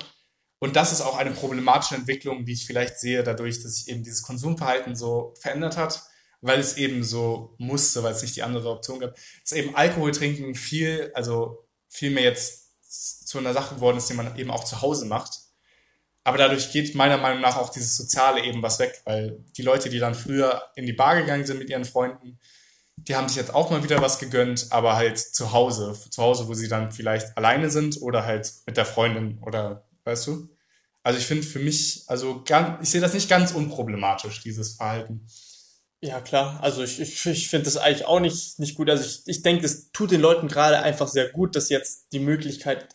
Und 0.60 0.76
das 0.76 0.92
ist 0.94 1.02
auch 1.02 1.18
eine 1.18 1.32
problematische 1.32 1.96
Entwicklung, 1.96 2.46
die 2.46 2.54
ich 2.54 2.66
vielleicht 2.66 2.98
sehe, 3.00 3.24
dadurch, 3.24 3.62
dass 3.62 3.76
sich 3.76 3.90
eben 3.90 4.04
dieses 4.04 4.24
Konsumverhalten 4.24 4.96
so 4.96 5.34
verändert 5.40 5.78
hat, 5.78 6.02
weil 6.48 6.60
es 6.60 6.78
eben 6.78 7.04
so 7.04 7.56
musste, 7.58 8.04
weil 8.04 8.14
es 8.14 8.22
nicht 8.22 8.36
die 8.36 8.44
andere 8.44 8.70
Option 8.70 9.00
gab. 9.00 9.16
Dass 9.42 9.52
eben 9.52 9.76
Alkohol 9.76 10.12
trinken 10.12 10.56
viel, 10.56 11.12
also 11.14 11.68
viel 11.90 12.12
mehr 12.12 12.24
jetzt 12.24 13.28
zu 13.28 13.38
einer 13.38 13.54
Sache 13.54 13.76
geworden 13.76 13.98
ist, 13.98 14.10
die 14.10 14.14
man 14.14 14.38
eben 14.38 14.52
auch 14.52 14.64
zu 14.64 14.82
Hause 14.82 15.06
macht. 15.06 15.42
Aber 16.24 16.38
dadurch 16.38 16.72
geht 16.72 16.96
meiner 16.96 17.18
Meinung 17.18 17.42
nach 17.42 17.56
auch 17.56 17.70
dieses 17.70 17.96
Soziale 17.96 18.44
eben 18.44 18.62
was 18.62 18.80
weg, 18.80 19.02
weil 19.06 19.44
die 19.56 19.62
Leute, 19.62 19.90
die 19.90 20.00
dann 20.00 20.16
früher 20.16 20.62
in 20.76 20.86
die 20.86 20.94
Bar 20.94 21.16
gegangen 21.16 21.46
sind 21.46 21.60
mit 21.60 21.70
ihren 21.70 21.86
Freunden, 21.86 22.40
die 22.98 23.16
haben 23.16 23.28
sich 23.28 23.38
jetzt 23.38 23.54
auch 23.54 23.70
mal 23.70 23.84
wieder 23.84 24.02
was 24.02 24.20
gegönnt, 24.20 24.68
aber 24.72 24.96
halt 24.96 25.20
zu 25.20 25.54
Hause. 25.54 25.98
Zu 26.10 26.22
Hause, 26.22 26.48
wo 26.48 26.54
sie 26.54 26.68
dann 26.68 26.92
vielleicht 26.92 27.38
alleine 27.38 27.70
sind 27.70 28.02
oder 28.02 28.26
halt 28.26 28.52
mit 28.66 28.76
der 28.76 28.86
Freundin 28.86 29.40
oder, 29.42 29.88
weißt 30.04 30.28
du? 30.28 30.50
Also 31.04 31.20
ich 31.20 31.26
finde 31.26 31.48
für 31.48 31.60
mich, 31.60 32.04
also 32.08 32.44
ganz, 32.44 32.84
ich 32.84 32.90
sehe 32.90 33.00
das 33.00 33.14
nicht 33.14 33.30
ganz 33.30 33.54
unproblematisch, 33.54 34.42
dieses 34.42 34.76
Verhalten. 34.76 35.26
Ja, 36.00 36.22
klar. 36.22 36.60
Also 36.62 36.84
ich, 36.84 37.00
ich, 37.00 37.26
ich 37.26 37.50
finde 37.50 37.66
das 37.66 37.78
eigentlich 37.78 38.06
auch 38.06 38.20
nicht, 38.20 38.60
nicht 38.60 38.76
gut. 38.76 38.90
Also 38.90 39.04
ich, 39.04 39.24
ich 39.26 39.42
denke, 39.42 39.66
es 39.66 39.92
tut 39.92 40.12
den 40.12 40.22
Leuten 40.22 40.48
gerade 40.48 40.80
einfach 40.80 41.08
sehr 41.08 41.30
gut, 41.30 41.56
dass 41.56 41.68
sie 41.68 41.74
jetzt 41.74 42.14
die 42.14 42.20
Möglichkeit 42.20 42.88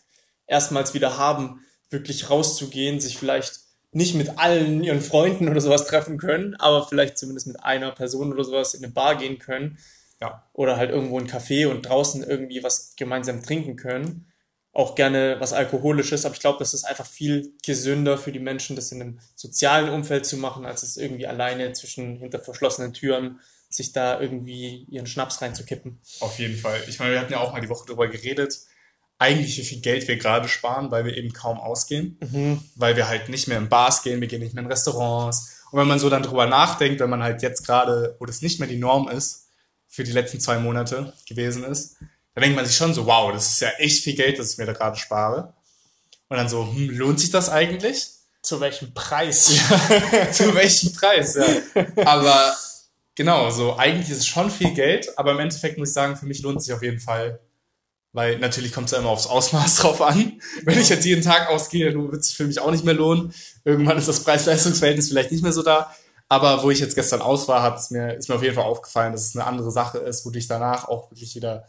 erstmals 0.47 0.93
wieder 0.93 1.17
haben, 1.17 1.61
wirklich 1.89 2.29
rauszugehen, 2.29 2.99
sich 2.99 3.17
vielleicht 3.17 3.59
nicht 3.91 4.15
mit 4.15 4.39
allen 4.39 4.83
ihren 4.83 5.01
Freunden 5.01 5.49
oder 5.49 5.61
sowas 5.61 5.85
treffen 5.85 6.17
können, 6.17 6.55
aber 6.55 6.87
vielleicht 6.87 7.17
zumindest 7.17 7.47
mit 7.47 7.63
einer 7.63 7.91
Person 7.91 8.33
oder 8.33 8.43
sowas 8.43 8.73
in 8.73 8.83
eine 8.83 8.93
Bar 8.93 9.17
gehen 9.17 9.37
können. 9.37 9.77
Ja. 10.21 10.47
Oder 10.53 10.77
halt 10.77 10.89
irgendwo 10.89 11.19
ein 11.19 11.27
Café 11.27 11.67
und 11.67 11.83
draußen 11.83 12.23
irgendwie 12.23 12.63
was 12.63 12.95
gemeinsam 12.95 13.43
trinken 13.43 13.75
können 13.75 14.32
auch 14.73 14.95
gerne 14.95 15.35
was 15.39 15.53
Alkoholisches, 15.53 16.25
aber 16.25 16.33
ich 16.33 16.41
glaube, 16.41 16.59
das 16.59 16.73
ist 16.73 16.83
einfach 16.83 17.05
viel 17.05 17.53
gesünder 17.63 18.17
für 18.17 18.31
die 18.31 18.39
Menschen, 18.39 18.75
das 18.75 18.91
in 18.91 19.01
einem 19.01 19.19
sozialen 19.35 19.89
Umfeld 19.89 20.25
zu 20.25 20.35
machen, 20.35 20.65
als 20.65 20.81
es 20.81 20.97
irgendwie 20.97 21.27
alleine 21.27 21.73
zwischen 21.73 22.17
hinter 22.17 22.39
verschlossenen 22.39 22.93
Türen 22.93 23.39
sich 23.69 23.93
da 23.93 24.19
irgendwie 24.19 24.85
ihren 24.89 25.05
Schnaps 25.05 25.41
reinzukippen. 25.41 25.99
Auf 26.19 26.39
jeden 26.39 26.57
Fall. 26.57 26.81
Ich 26.87 26.99
meine, 26.99 27.11
wir 27.11 27.19
hatten 27.19 27.31
ja 27.31 27.39
auch 27.39 27.53
mal 27.53 27.61
die 27.61 27.69
Woche 27.69 27.85
darüber 27.87 28.07
geredet, 28.07 28.59
eigentlich 29.19 29.57
wie 29.57 29.63
viel 29.63 29.79
Geld 29.81 30.07
wir 30.07 30.17
gerade 30.17 30.47
sparen, 30.47 30.89
weil 30.91 31.05
wir 31.05 31.15
eben 31.15 31.33
kaum 31.33 31.59
ausgehen, 31.59 32.17
mhm. 32.19 32.61
weil 32.75 32.95
wir 32.95 33.07
halt 33.07 33.29
nicht 33.29 33.47
mehr 33.47 33.59
in 33.59 33.69
Bars 33.69 34.01
gehen, 34.01 34.21
wir 34.21 34.27
gehen 34.27 34.41
nicht 34.41 34.53
mehr 34.55 34.63
in 34.63 34.69
Restaurants. 34.69 35.61
Und 35.71 35.79
wenn 35.79 35.87
man 35.87 35.99
so 35.99 36.09
dann 36.09 36.23
drüber 36.23 36.47
nachdenkt, 36.47 36.99
wenn 36.99 37.09
man 37.09 37.23
halt 37.23 37.41
jetzt 37.41 37.65
gerade, 37.65 38.15
wo 38.19 38.25
das 38.25 38.41
nicht 38.41 38.59
mehr 38.59 38.67
die 38.67 38.77
Norm 38.77 39.07
ist, 39.07 39.51
für 39.87 40.03
die 40.03 40.11
letzten 40.11 40.39
zwei 40.39 40.57
Monate 40.57 41.13
gewesen 41.27 41.63
ist, 41.63 41.97
da 42.35 42.41
denkt 42.41 42.55
man 42.55 42.65
sich 42.65 42.75
schon 42.75 42.93
so, 42.93 43.05
wow, 43.05 43.31
das 43.31 43.51
ist 43.51 43.61
ja 43.61 43.69
echt 43.77 44.03
viel 44.03 44.15
Geld, 44.15 44.39
das 44.39 44.53
ich 44.53 44.57
mir 44.57 44.65
da 44.65 44.73
gerade 44.73 44.97
spare. 44.97 45.53
Und 46.29 46.37
dann 46.37 46.49
so, 46.49 46.65
hm, 46.65 46.89
lohnt 46.89 47.19
sich 47.19 47.29
das 47.29 47.49
eigentlich? 47.49 48.07
Zu 48.41 48.59
welchem 48.59 48.93
Preis? 48.93 49.55
Ja, 49.55 50.31
zu 50.31 50.53
welchem 50.55 50.93
Preis, 50.93 51.35
ja. 51.35 51.45
Aber 52.05 52.55
genau, 53.15 53.51
so 53.51 53.77
eigentlich 53.77 54.09
ist 54.09 54.19
es 54.19 54.27
schon 54.27 54.49
viel 54.49 54.73
Geld, 54.73 55.17
aber 55.17 55.31
im 55.31 55.39
Endeffekt 55.39 55.77
muss 55.77 55.89
ich 55.89 55.93
sagen, 55.93 56.17
für 56.17 56.25
mich 56.25 56.41
lohnt 56.41 56.57
es 56.57 56.65
sich 56.65 56.73
auf 56.73 56.81
jeden 56.81 56.99
Fall. 56.99 57.39
Weil 58.13 58.37
natürlich 58.37 58.73
kommt 58.73 58.85
es 58.85 58.91
ja 58.91 58.99
immer 58.99 59.09
aufs 59.09 59.27
Ausmaß 59.27 59.75
drauf 59.77 60.01
an. 60.01 60.39
Wenn 60.63 60.79
ich 60.79 60.89
jetzt 60.89 61.05
jeden 61.05 61.23
Tag 61.23 61.49
ausgehe, 61.49 61.91
dann 61.91 62.11
wird 62.11 62.21
es 62.21 62.27
sich 62.27 62.37
für 62.37 62.45
mich 62.45 62.59
auch 62.59 62.69
nicht 62.71 62.83
mehr 62.83 62.93
lohnen. 62.93 63.33
Irgendwann 63.63 63.97
ist 63.97 64.07
das 64.07 64.23
Preis-Leistungs-Verhältnis 64.23 65.09
vielleicht 65.09 65.31
nicht 65.31 65.41
mehr 65.41 65.51
so 65.51 65.63
da. 65.63 65.91
Aber 66.29 66.63
wo 66.63 66.69
ich 66.69 66.79
jetzt 66.79 66.95
gestern 66.95 67.21
aus 67.21 67.47
war, 67.47 67.63
hat 67.63 67.79
es 67.79 67.89
mir, 67.89 68.13
ist 68.13 68.29
mir 68.29 68.35
auf 68.35 68.43
jeden 68.43 68.55
Fall 68.55 68.65
aufgefallen, 68.65 69.13
dass 69.13 69.25
es 69.25 69.35
eine 69.35 69.45
andere 69.45 69.71
Sache 69.71 69.99
ist, 69.99 70.25
wo 70.25 70.29
dich 70.29 70.47
danach 70.47 70.87
auch 70.87 71.09
wirklich 71.11 71.35
wieder 71.35 71.65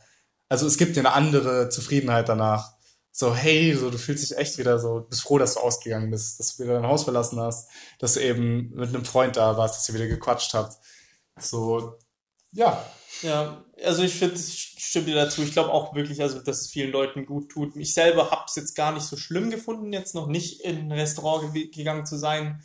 also 0.54 0.68
es 0.68 0.78
gibt 0.78 0.94
dir 0.94 1.00
eine 1.00 1.12
andere 1.12 1.68
Zufriedenheit 1.68 2.28
danach. 2.28 2.74
So, 3.10 3.34
hey, 3.34 3.74
so, 3.74 3.90
du 3.90 3.98
fühlst 3.98 4.22
dich 4.22 4.38
echt 4.38 4.56
wieder 4.56 4.78
so, 4.78 5.04
bist 5.10 5.22
froh, 5.22 5.38
dass 5.38 5.54
du 5.54 5.60
ausgegangen 5.60 6.12
bist, 6.12 6.38
dass 6.38 6.56
du 6.56 6.62
wieder 6.62 6.74
dein 6.74 6.86
Haus 6.86 7.02
verlassen 7.02 7.40
hast, 7.40 7.68
dass 7.98 8.14
du 8.14 8.20
eben 8.20 8.70
mit 8.70 8.90
einem 8.90 9.04
Freund 9.04 9.36
da 9.36 9.56
warst, 9.56 9.76
dass 9.76 9.88
ihr 9.88 9.96
wieder 9.96 10.06
gequatscht 10.06 10.54
habt. 10.54 10.76
So, 11.40 11.98
ja. 12.52 12.84
Ja, 13.22 13.64
also 13.84 14.04
ich 14.04 14.14
finde, 14.14 14.38
stimme 14.38 15.06
dir 15.06 15.16
dazu. 15.16 15.42
Ich 15.42 15.52
glaube 15.52 15.72
auch 15.72 15.96
wirklich, 15.96 16.22
also 16.22 16.38
dass 16.38 16.60
es 16.60 16.68
vielen 16.68 16.92
Leuten 16.92 17.26
gut 17.26 17.50
tut. 17.50 17.74
Ich 17.76 17.92
selber 17.92 18.30
habe 18.30 18.44
es 18.46 18.54
jetzt 18.54 18.76
gar 18.76 18.92
nicht 18.92 19.06
so 19.06 19.16
schlimm 19.16 19.50
gefunden, 19.50 19.92
jetzt 19.92 20.14
noch 20.14 20.28
nicht 20.28 20.60
in 20.60 20.78
ein 20.78 20.92
Restaurant 20.92 21.52
ge 21.52 21.66
gegangen 21.68 22.06
zu 22.06 22.16
sein. 22.16 22.62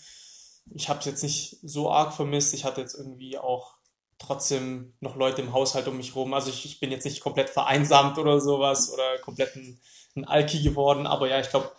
Ich 0.76 0.90
habe 0.90 1.00
es 1.00 1.06
jetzt 1.06 1.24
nicht 1.24 1.58
so 1.64 1.90
arg 1.90 2.14
vermisst. 2.14 2.54
Ich 2.54 2.66
hatte 2.66 2.82
jetzt 2.82 2.94
irgendwie 2.94 3.40
auch 3.40 3.79
trotzdem 4.20 4.94
noch 5.00 5.16
Leute 5.16 5.42
im 5.42 5.54
Haushalt 5.54 5.88
um 5.88 5.98
mich 5.98 6.16
rum. 6.16 6.34
Also 6.34 6.50
ich, 6.50 6.66
ich 6.66 6.80
bin 6.80 6.92
jetzt 6.92 7.06
nicht 7.06 7.22
komplett 7.22 7.50
vereinsamt 7.50 8.18
oder 8.18 8.40
sowas 8.40 8.92
oder 8.94 9.18
komplett 9.20 9.56
ein, 9.56 9.80
ein 10.16 10.26
Alki 10.26 10.62
geworden, 10.62 11.08
aber 11.08 11.30
ja, 11.30 11.40
ich 11.40 11.50
glaube, 11.50 11.72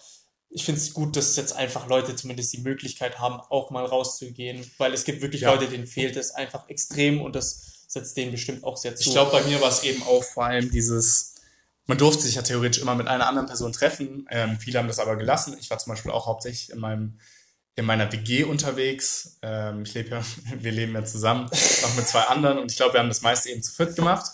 ich 0.50 0.64
finde 0.64 0.80
es 0.80 0.92
gut, 0.92 1.16
dass 1.16 1.36
jetzt 1.36 1.54
einfach 1.54 1.86
Leute 1.86 2.16
zumindest 2.16 2.52
die 2.52 2.58
Möglichkeit 2.58 3.20
haben, 3.20 3.40
auch 3.50 3.70
mal 3.70 3.84
rauszugehen, 3.84 4.68
weil 4.78 4.92
es 4.92 5.04
gibt 5.04 5.22
wirklich 5.22 5.42
ja. 5.42 5.52
Leute, 5.52 5.68
denen 5.68 5.86
fehlt 5.86 6.16
es 6.16 6.32
einfach 6.32 6.68
extrem 6.68 7.20
und 7.20 7.36
das 7.36 7.84
setzt 7.86 8.16
denen 8.16 8.32
bestimmt 8.32 8.64
auch 8.64 8.76
sehr 8.76 8.96
zu. 8.96 9.08
Ich 9.08 9.10
glaube, 9.12 9.30
bei 9.30 9.42
mir 9.42 9.60
war 9.60 9.68
es 9.68 9.84
eben 9.84 10.02
auch 10.02 10.24
vor 10.24 10.46
allem 10.46 10.70
dieses, 10.70 11.36
man 11.86 11.98
durfte 11.98 12.22
sich 12.22 12.34
ja 12.34 12.42
theoretisch 12.42 12.82
immer 12.82 12.94
mit 12.94 13.06
einer 13.06 13.28
anderen 13.28 13.46
Person 13.46 13.72
treffen. 13.72 14.26
Ähm, 14.30 14.58
viele 14.58 14.78
haben 14.78 14.88
das 14.88 14.98
aber 14.98 15.16
gelassen. 15.16 15.56
Ich 15.60 15.70
war 15.70 15.78
zum 15.78 15.92
Beispiel 15.92 16.10
auch 16.10 16.26
hauptsächlich 16.26 16.70
in 16.70 16.80
meinem 16.80 17.18
in 17.76 17.84
meiner 17.84 18.12
WG 18.12 18.44
unterwegs. 18.44 19.38
Ähm, 19.42 19.82
ich 19.82 19.94
lebe 19.94 20.10
ja, 20.10 20.22
wir 20.58 20.72
leben 20.72 20.94
ja 20.94 21.04
zusammen, 21.04 21.44
noch 21.44 21.96
mit 21.96 22.06
zwei 22.06 22.22
anderen 22.22 22.58
und 22.58 22.70
ich 22.70 22.76
glaube, 22.76 22.94
wir 22.94 23.00
haben 23.00 23.08
das 23.08 23.22
meiste 23.22 23.50
eben 23.50 23.62
zu 23.62 23.72
viert 23.72 23.96
gemacht. 23.96 24.30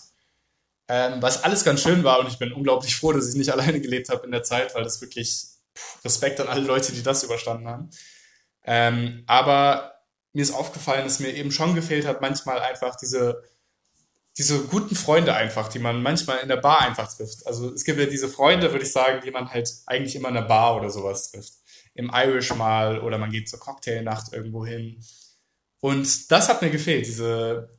Ähm, 0.89 1.21
was 1.21 1.43
alles 1.43 1.65
ganz 1.65 1.83
schön 1.83 2.05
war 2.05 2.21
und 2.21 2.29
ich 2.29 2.39
bin 2.39 2.53
unglaublich 2.53 2.95
froh, 2.97 3.13
dass 3.13 3.29
ich 3.29 3.35
nicht 3.35 3.51
alleine 3.53 3.81
gelebt 3.81 4.09
habe 4.09 4.25
in 4.25 4.33
der 4.33 4.43
Zeit, 4.43 4.75
weil 4.75 4.85
das 4.85 5.01
wirklich 5.01 5.47
Respekt 6.05 6.41
an 6.41 6.49
alle 6.49 6.61
Leute, 6.61 6.93
die 6.93 7.03
das 7.03 7.23
überstanden 7.23 7.69
haben. 7.69 7.91
Ähm, 8.65 9.25
aber 9.27 9.93
mir 10.33 10.43
ist 10.43 10.55
aufgefallen, 10.55 11.05
dass 11.05 11.21
mir 11.21 11.33
eben 11.35 11.51
schon 11.51 11.75
gefehlt 11.75 12.07
hat, 12.07 12.21
manchmal 12.21 12.61
einfach 12.61 12.97
diese, 12.97 13.43
diese 14.39 14.61
guten 14.65 14.95
Freunde 14.95 15.35
einfach, 15.35 15.69
die 15.69 15.79
man 15.79 16.03
manchmal 16.03 16.39
in 16.39 16.49
der 16.49 16.57
Bar 16.57 16.83
einfach 16.83 17.13
trifft. 17.15 17.47
Also 17.47 17.73
es 17.73 17.85
gibt 17.85 17.99
ja 17.99 18.07
diese 18.07 18.29
Freunde, 18.29 18.73
würde 18.73 18.85
ich 18.85 18.93
sagen, 18.93 19.21
die 19.25 19.31
man 19.31 19.51
halt 19.51 19.73
eigentlich 19.87 20.15
immer 20.15 20.29
in 20.29 20.35
der 20.35 20.43
Bar 20.43 20.77
oder 20.77 20.91
sowas 20.91 21.31
trifft 21.31 21.55
im 21.97 22.11
Irish 22.15 22.55
mal 22.55 23.01
oder 23.01 23.19
man 23.19 23.31
geht 23.31 23.49
zur 23.49 23.59
Cocktailnacht 23.59 24.33
irgendwo 24.33 24.65
hin. 24.65 25.03
Und 25.81 26.31
das 26.31 26.49
hat 26.49 26.63
mir 26.63 26.71
gefehlt, 26.71 27.07
diese, 27.07 27.71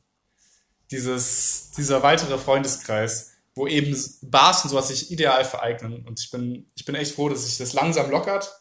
dieses, 0.90 1.70
dieser 1.76 2.02
weitere 2.02 2.38
Freundeskreis, 2.38 3.32
wo 3.54 3.66
eben 3.66 3.96
Bars 4.22 4.64
und 4.64 4.70
sowas 4.70 4.88
sich 4.88 5.10
ideal 5.10 5.44
vereignen. 5.44 6.04
Und 6.06 6.20
ich 6.20 6.30
bin, 6.30 6.70
ich 6.74 6.84
bin 6.84 6.94
echt 6.94 7.14
froh, 7.14 7.28
dass 7.28 7.44
sich 7.44 7.58
das 7.58 7.72
langsam 7.72 8.10
lockert. 8.10 8.52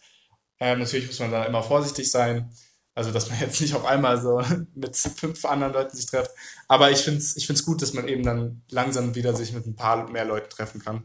Ähm, 0.60 0.80
natürlich 0.80 1.08
muss 1.08 1.20
man 1.20 1.32
da 1.32 1.46
immer 1.46 1.64
vorsichtig 1.64 2.10
sein. 2.10 2.52
Also, 2.94 3.12
dass 3.12 3.30
man 3.30 3.40
jetzt 3.42 3.62
nicht 3.62 3.76
auf 3.76 3.86
einmal 3.86 4.22
so 4.22 4.42
mit 4.76 4.96
fünf 4.96 5.46
anderen 5.46 5.74
Leuten 5.74 5.96
sich 5.96 6.08
trifft. 6.08 6.32
Aber 6.68 6.92
ich 6.92 7.00
finde 7.00 7.20
es 7.20 7.36
ich 7.36 7.48
find's 7.48 7.66
gut, 7.66 7.82
dass 7.82 7.94
man 7.94 8.08
eben 8.08 8.24
dann 8.24 8.64
langsam 8.70 9.16
wieder 9.16 9.36
sich 9.36 9.54
mit 9.54 9.66
ein 9.66 9.76
paar 9.76 10.10
mehr 10.10 10.26
Leuten 10.26 10.50
treffen 10.50 10.82
kann. 10.82 11.04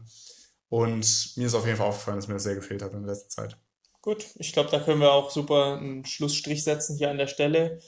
Und 0.69 1.37
mir 1.37 1.45
ist 1.45 1.53
auf 1.53 1.65
jeden 1.65 1.77
Fall 1.77 1.87
aufgefallen, 1.87 2.17
dass 2.17 2.27
mir 2.27 2.33
das 2.33 2.43
sehr 2.43 2.55
gefehlt 2.55 2.81
hat 2.81 2.93
in 2.93 3.03
der 3.03 3.13
letzten 3.13 3.29
Zeit. 3.29 3.57
Gut, 4.03 4.25
ich 4.35 4.51
glaube, 4.51 4.69
da 4.69 4.81
können 4.81 4.99
wir 4.99 5.13
auch 5.13 5.31
super 5.31 5.77
einen 5.77 6.05
Schlussstrich 6.05 6.65
setzen 6.65 6.97
hier 6.97 7.09
an 7.09 7.17
der 7.17 7.27
Stelle. 7.27 7.79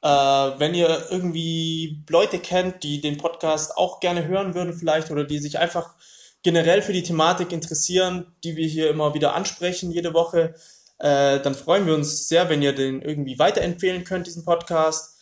Äh, 0.00 0.08
wenn 0.08 0.74
ihr 0.74 1.08
irgendwie 1.10 2.02
Leute 2.08 2.38
kennt, 2.38 2.82
die 2.82 3.02
den 3.02 3.18
Podcast 3.18 3.76
auch 3.76 4.00
gerne 4.00 4.26
hören 4.26 4.54
würden 4.54 4.72
vielleicht 4.72 5.10
oder 5.10 5.24
die 5.24 5.38
sich 5.38 5.58
einfach 5.58 5.94
generell 6.42 6.80
für 6.80 6.94
die 6.94 7.02
Thematik 7.02 7.52
interessieren, 7.52 8.34
die 8.42 8.56
wir 8.56 8.66
hier 8.66 8.88
immer 8.88 9.12
wieder 9.12 9.34
ansprechen, 9.34 9.90
jede 9.90 10.14
Woche, 10.14 10.54
äh, 10.98 11.38
dann 11.40 11.54
freuen 11.54 11.86
wir 11.86 11.94
uns 11.96 12.28
sehr, 12.28 12.48
wenn 12.48 12.62
ihr 12.62 12.74
den 12.74 13.02
irgendwie 13.02 13.38
weiterempfehlen 13.38 14.04
könnt, 14.04 14.26
diesen 14.26 14.46
Podcast. 14.46 15.18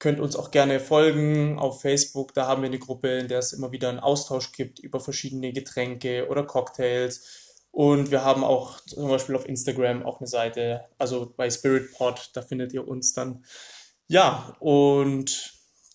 Könnt 0.00 0.18
uns 0.18 0.34
auch 0.34 0.50
gerne 0.50 0.80
folgen 0.80 1.56
auf 1.60 1.82
Facebook. 1.82 2.34
Da 2.34 2.48
haben 2.48 2.62
wir 2.62 2.68
eine 2.68 2.80
Gruppe, 2.80 3.18
in 3.18 3.28
der 3.28 3.38
es 3.38 3.52
immer 3.52 3.70
wieder 3.70 3.90
einen 3.90 4.00
Austausch 4.00 4.50
gibt 4.50 4.80
über 4.80 4.98
verschiedene 4.98 5.52
Getränke 5.52 6.26
oder 6.28 6.42
Cocktails. 6.42 7.47
Und 7.70 8.10
wir 8.10 8.24
haben 8.24 8.44
auch 8.44 8.80
zum 8.80 9.08
Beispiel 9.08 9.36
auf 9.36 9.46
Instagram 9.46 10.04
auch 10.04 10.20
eine 10.20 10.26
Seite, 10.26 10.86
also 10.98 11.32
bei 11.36 11.50
SpiritPod, 11.50 12.30
da 12.34 12.42
findet 12.42 12.72
ihr 12.72 12.86
uns 12.86 13.12
dann. 13.12 13.44
Ja, 14.08 14.56
und 14.58 15.52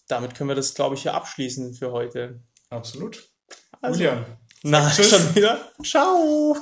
damit 0.07 0.35
können 0.35 0.49
wir 0.49 0.55
das, 0.55 0.73
glaube 0.73 0.95
ich, 0.95 1.01
hier 1.01 1.13
abschließen 1.13 1.73
für 1.73 1.91
heute. 1.91 2.39
Absolut. 2.69 3.29
Also, 3.81 4.01
Julian. 4.01 4.25
na, 4.63 4.89
tschüss. 4.89 5.09
schon 5.09 5.35
wieder. 5.35 5.71
Ciao. 5.83 6.55